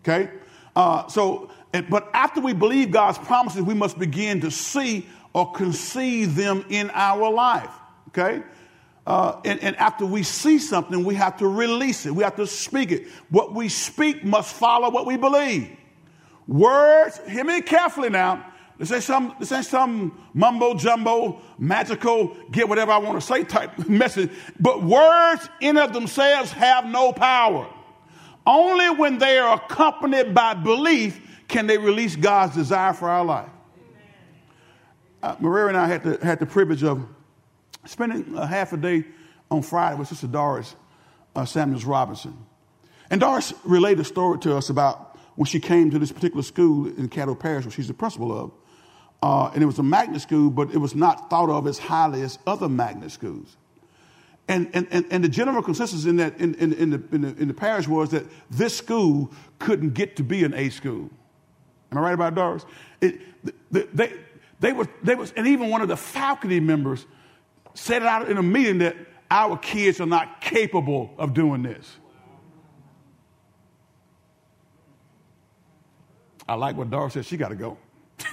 [0.00, 0.30] Okay?
[0.74, 1.50] Uh, so,
[1.90, 6.90] but after we believe God's promises, we must begin to see or conceive them in
[6.94, 7.70] our life.
[8.08, 8.42] Okay?
[9.06, 12.14] Uh, and, and, after we see something, we have to release it.
[12.14, 13.06] We have to speak it.
[13.28, 15.76] What we speak must follow what we believe.
[16.46, 18.52] Words, hear me carefully now.
[18.78, 23.42] This ain't some, this ain't some mumbo jumbo, magical, get whatever I want to say
[23.42, 24.30] type message.
[24.60, 27.68] But words in of themselves have no power.
[28.46, 33.48] Only when they are accompanied by belief can they release God's desire for our life.
[35.22, 37.06] Uh, Maria and I had the, had the privilege of
[37.86, 39.04] spending a half a day
[39.50, 40.76] on Friday with Sister Doris
[41.34, 42.36] uh, Samuels Robinson.
[43.10, 45.05] And Doris relayed a story to us about
[45.36, 48.50] when she came to this particular school in Caddo Parish, where she's the principal of.
[49.22, 52.22] Uh, and it was a magnet school, but it was not thought of as highly
[52.22, 53.56] as other magnet schools.
[54.48, 57.28] And, and, and, and the general consensus in, that, in, in, in, the, in, the,
[57.36, 61.10] in the parish was that this school couldn't get to be an A school.
[61.90, 62.64] Am I right about Doris?
[63.00, 63.20] It,
[63.72, 64.12] they, they,
[64.60, 67.06] they, was, they was, and even one of the faculty members
[67.74, 68.96] said it out in a meeting that
[69.30, 71.96] our kids are not capable of doing this.
[76.48, 77.26] I like what Doris said.
[77.26, 77.76] She got to go.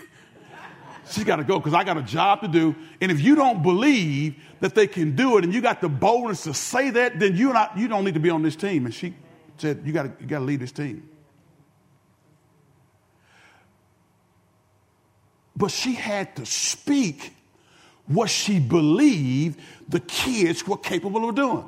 [1.10, 2.76] She's got to go because I got a job to do.
[3.02, 6.44] And if you don't believe that they can do it and you got the boldness
[6.44, 8.86] to say that, then you're not, you don't need to be on this team.
[8.86, 9.16] And she
[9.58, 11.10] said, You got you to lead this team.
[15.56, 17.34] But she had to speak
[18.08, 21.66] what she believed the kids were capable of doing.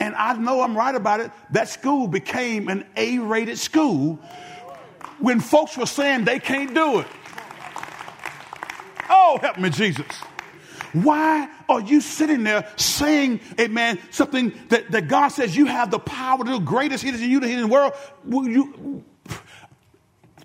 [0.00, 1.30] And I know I'm right about it.
[1.52, 4.18] That school became an A rated school
[5.24, 7.06] when folks were saying they can't do it.
[9.08, 10.06] Oh, help me, Jesus.
[10.92, 15.98] Why are you sitting there saying, amen, something that, that God says you have the
[15.98, 17.94] power to do greatest he is in you in the world?
[18.28, 19.02] You,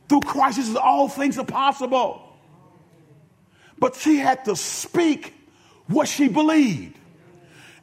[0.07, 2.23] through Christ, is all things are possible.
[3.77, 5.33] But she had to speak
[5.87, 6.97] what she believed.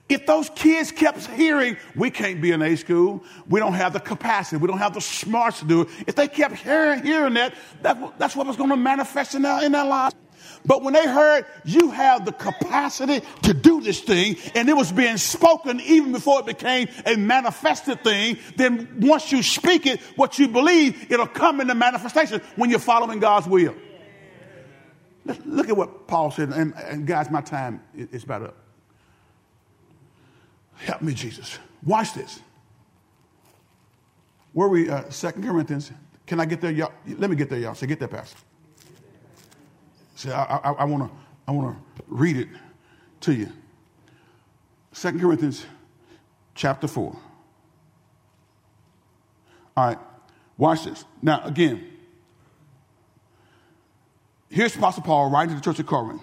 [0.09, 4.01] If those kids kept hearing, we can't be in A school, we don't have the
[4.01, 5.89] capacity, we don't have the smarts to do it.
[6.07, 9.65] If they kept hearing, hearing that, that that's what was going to manifest in their,
[9.65, 10.15] in their lives.
[10.65, 14.93] But when they heard you have the capacity to do this thing, and it was
[14.93, 20.39] being spoken even before it became a manifested thing, then once you speak it, what
[20.39, 23.75] you believe, it'll come into manifestation when you're following God's will.
[25.45, 28.66] Look at what Paul said, and, and guys, my time is about up.
[30.77, 31.59] Help me, Jesus.
[31.85, 32.41] Watch this.
[34.53, 35.93] Where we, uh, 2 Corinthians.
[36.27, 36.93] Can I get there, y'all?
[37.07, 37.75] Let me get there, y'all.
[37.75, 38.39] Say, get that, Pastor.
[40.17, 41.17] Say, I, I, I want to
[41.49, 41.77] I wanna
[42.09, 42.49] read it
[43.21, 43.53] to you.
[44.93, 45.65] Second Corinthians
[46.55, 47.17] chapter 4.
[49.77, 49.99] All right,
[50.57, 51.05] watch this.
[51.21, 51.87] Now, again,
[54.49, 56.23] here's Apostle Paul writing to the church of Corinth.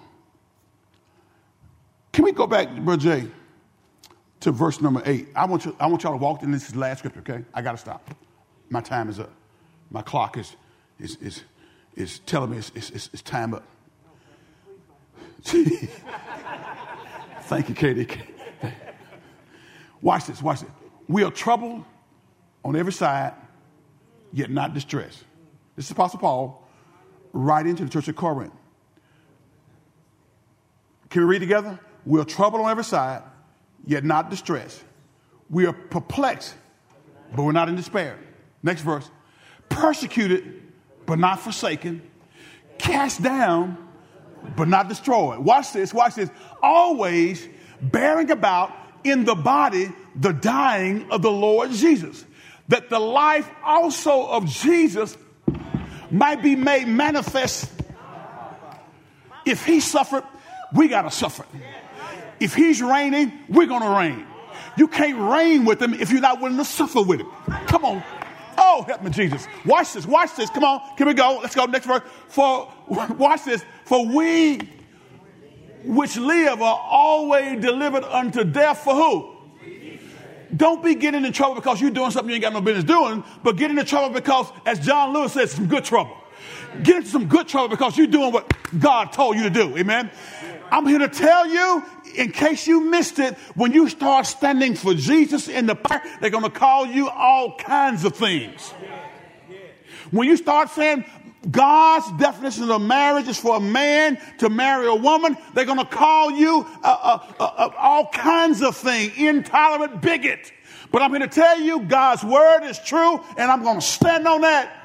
[2.11, 3.27] Can we go back, Brother Jay?
[4.43, 5.29] To verse number eight.
[5.35, 7.45] I want, you, I want y'all to walk in this last scripture, okay?
[7.53, 8.13] I got to stop.
[8.69, 9.31] My time is up.
[9.89, 10.55] My clock is,
[10.99, 11.43] is, is,
[11.95, 13.63] is telling me it's, it's, it's time up.
[17.43, 18.07] Thank you, Katie.
[20.01, 20.69] Watch this, watch this.
[21.07, 21.85] We are troubled
[22.65, 23.33] on every side,
[24.33, 25.23] yet not distressed.
[25.77, 26.67] This is Apostle Paul
[27.31, 28.53] writing to the church of Corinth.
[31.09, 31.79] Can we read together?
[32.05, 33.23] We are troubled on every side,
[33.85, 34.83] yet not distressed.
[35.49, 36.55] We are perplexed,
[37.35, 38.17] but we're not in despair.
[38.61, 39.09] Next verse.
[39.73, 40.61] persecuted,
[41.05, 42.01] but not forsaken,
[42.77, 43.77] cast down,
[44.55, 45.39] but not destroyed.
[45.39, 46.29] Watch this, watch this.
[46.61, 47.47] Always
[47.81, 48.71] bearing about
[49.03, 52.23] in the body the dying of the Lord Jesus,
[52.67, 55.17] that the life also of Jesus
[56.11, 57.71] might be made manifest.
[59.45, 60.23] If he suffered,
[60.73, 61.45] we got to suffer.
[62.43, 64.27] If he's reigning, we're going to reign.
[64.77, 67.29] You can't reign with him if you're not willing to suffer with him.
[67.67, 68.03] Come on.
[68.57, 69.47] Oh, help me, Jesus.
[69.65, 70.05] Watch this.
[70.05, 70.49] Watch this.
[70.49, 70.81] Come on.
[70.97, 71.39] Can we go?
[71.41, 71.65] Let's go.
[71.65, 72.01] Next verse.
[72.27, 73.63] For, watch this.
[73.85, 74.59] For we
[75.85, 79.29] which live are always delivered unto death for who?
[80.55, 83.23] Don't be getting in trouble because you're doing something you ain't got no business doing,
[83.41, 86.15] but get into trouble because, as John Lewis says, some good trouble.
[86.83, 89.75] Get into some good trouble because you're doing what God told you to do.
[89.77, 90.11] Amen.
[90.71, 91.83] I'm here to tell you,
[92.15, 96.29] in case you missed it, when you start standing for Jesus in the park, they're
[96.29, 98.73] going to call you all kinds of things.
[100.11, 101.05] When you start saying
[101.49, 105.85] God's definition of marriage is for a man to marry a woman, they're going to
[105.85, 110.51] call you all kinds of things, intolerant bigot.
[110.91, 114.27] But I'm going to tell you, God's word is true, and I'm going to stand
[114.27, 114.82] on that.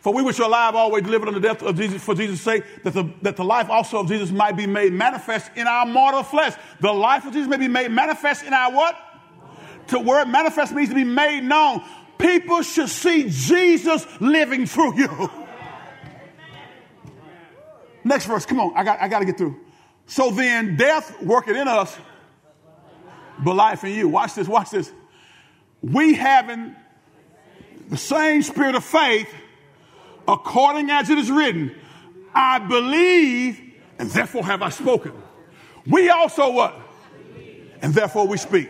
[0.00, 2.94] For we which are alive always delivered unto death of Jesus for Jesus' sake, that
[2.94, 6.54] the, that the life also of Jesus might be made manifest in our mortal flesh.
[6.80, 8.96] The life of Jesus may be made manifest in our what?
[9.88, 11.82] To word manifest means to be made known.
[12.16, 15.30] People should see Jesus living through you.
[18.02, 19.60] Next verse, come on, I got, I got to get through.
[20.06, 21.94] So then, death working in us,
[23.44, 24.08] but life in you.
[24.08, 24.90] Watch this, watch this.
[25.82, 26.74] We having
[27.88, 29.28] the same spirit of faith
[30.28, 31.74] according as it is written,
[32.34, 33.60] I believe
[33.98, 35.12] and therefore have I spoken.
[35.86, 36.74] We also what?
[37.82, 38.68] And therefore we speak.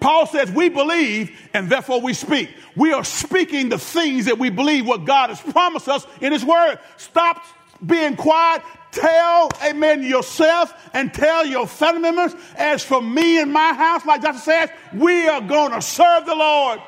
[0.00, 2.50] Paul says we believe and therefore we speak.
[2.76, 6.44] We are speaking the things that we believe what God has promised us in his
[6.44, 6.78] word.
[6.96, 7.44] Stop
[7.84, 8.62] being quiet.
[8.92, 14.20] Tell, amen, yourself and tell your family members, as for me and my house, like
[14.20, 14.38] Dr.
[14.38, 16.80] says, we are going to serve the Lord.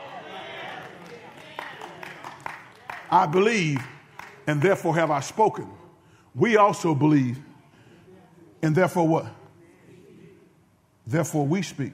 [3.11, 3.79] I believe
[4.47, 5.69] and therefore have I spoken.
[6.35, 7.39] We also believe,
[8.63, 9.27] and therefore what?
[11.07, 11.93] Therefore we speak.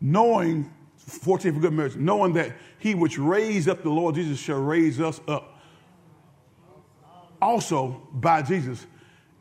[0.00, 4.60] Knowing, 14 for good marriage, knowing that he which raised up the Lord Jesus shall
[4.60, 5.52] raise us up
[7.42, 8.86] also by Jesus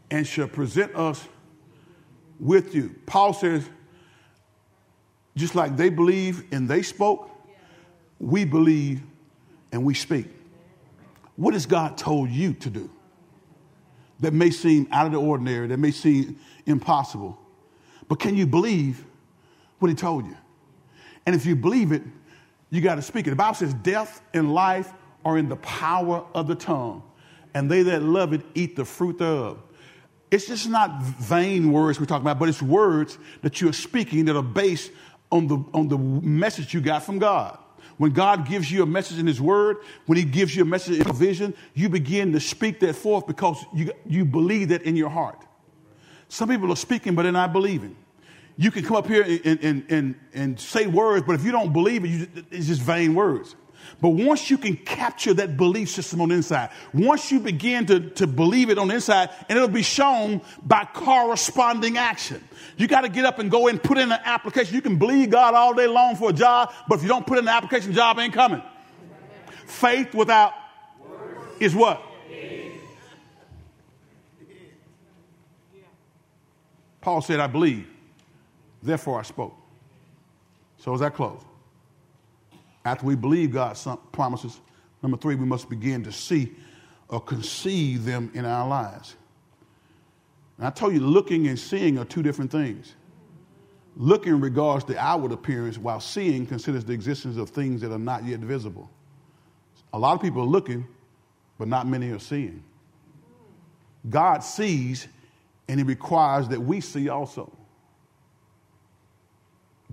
[0.10, 1.26] and shall present us
[2.40, 2.96] with you.
[3.06, 3.64] Paul says,
[5.38, 7.30] just like they believe and they spoke,
[8.20, 9.02] we believe
[9.72, 10.28] and we speak.
[11.36, 12.90] What has God told you to do?
[14.20, 17.40] That may seem out of the ordinary, that may seem impossible.
[18.08, 19.04] But can you believe
[19.80, 20.38] what He told you?
[21.26, 22.04] And if you believe it,
[22.70, 23.32] you got to speak it.
[23.32, 24.92] The Bible says, Death and life
[25.26, 27.04] are in the power of the tongue,
[27.54, 29.60] and they that love it eat the fruit thereof.
[30.32, 34.38] It's just not vain words we're talking about, but it's words that you're speaking that
[34.38, 34.92] are based
[35.30, 37.58] on the, on the message you got from God.
[38.02, 39.78] When God gives you a message in His Word,
[40.08, 43.28] when He gives you a message in a vision, you begin to speak that forth
[43.28, 45.40] because you, you believe that in your heart.
[46.28, 47.96] Some people are speaking, but they're not believing.
[48.58, 51.72] You can come up here and, and, and, and say words, but if you don't
[51.72, 53.56] believe it, you, it's just vain words.
[54.02, 58.10] But once you can capture that belief system on the inside, once you begin to,
[58.12, 62.44] to believe it on the inside, and it'll be shown by corresponding action.
[62.78, 64.74] You got to get up and go and put in an application.
[64.74, 67.38] You can believe God all day long for a job, but if you don't put
[67.38, 68.62] in an application, job ain't coming.
[69.66, 70.54] Faith without
[71.60, 72.02] is what?
[77.02, 77.88] Paul said, I believe,
[78.84, 79.58] therefore I spoke.
[80.78, 81.42] So as that close?
[82.84, 84.60] After we believe God's promises,
[85.04, 86.52] number three, we must begin to see
[87.08, 89.16] or conceive them in our lives.
[90.58, 92.96] And I told you, looking and seeing are two different things.
[93.98, 98.24] Looking regards the outward appearance, while seeing considers the existence of things that are not
[98.26, 98.90] yet visible.
[99.94, 100.88] A lot of people are looking,
[101.60, 102.64] but not many are seeing.
[104.10, 105.08] God sees,
[105.68, 107.52] and He requires that we see also.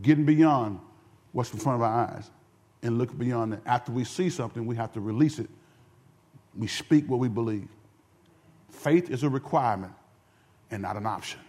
[0.01, 0.79] Getting beyond
[1.33, 2.31] what's in front of our eyes
[2.83, 3.63] and look beyond that.
[3.67, 5.49] After we see something, we have to release it.
[6.57, 7.69] We speak what we believe.
[8.71, 9.93] Faith is a requirement
[10.71, 11.41] and not an option.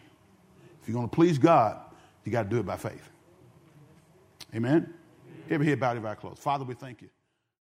[0.82, 1.80] If you're going to please God,
[2.24, 3.10] you got to do it by faith.
[4.56, 4.72] Amen?
[4.74, 4.94] Amen.
[5.50, 6.40] Every head bowed, every eye closed.
[6.40, 7.10] Father, we thank you.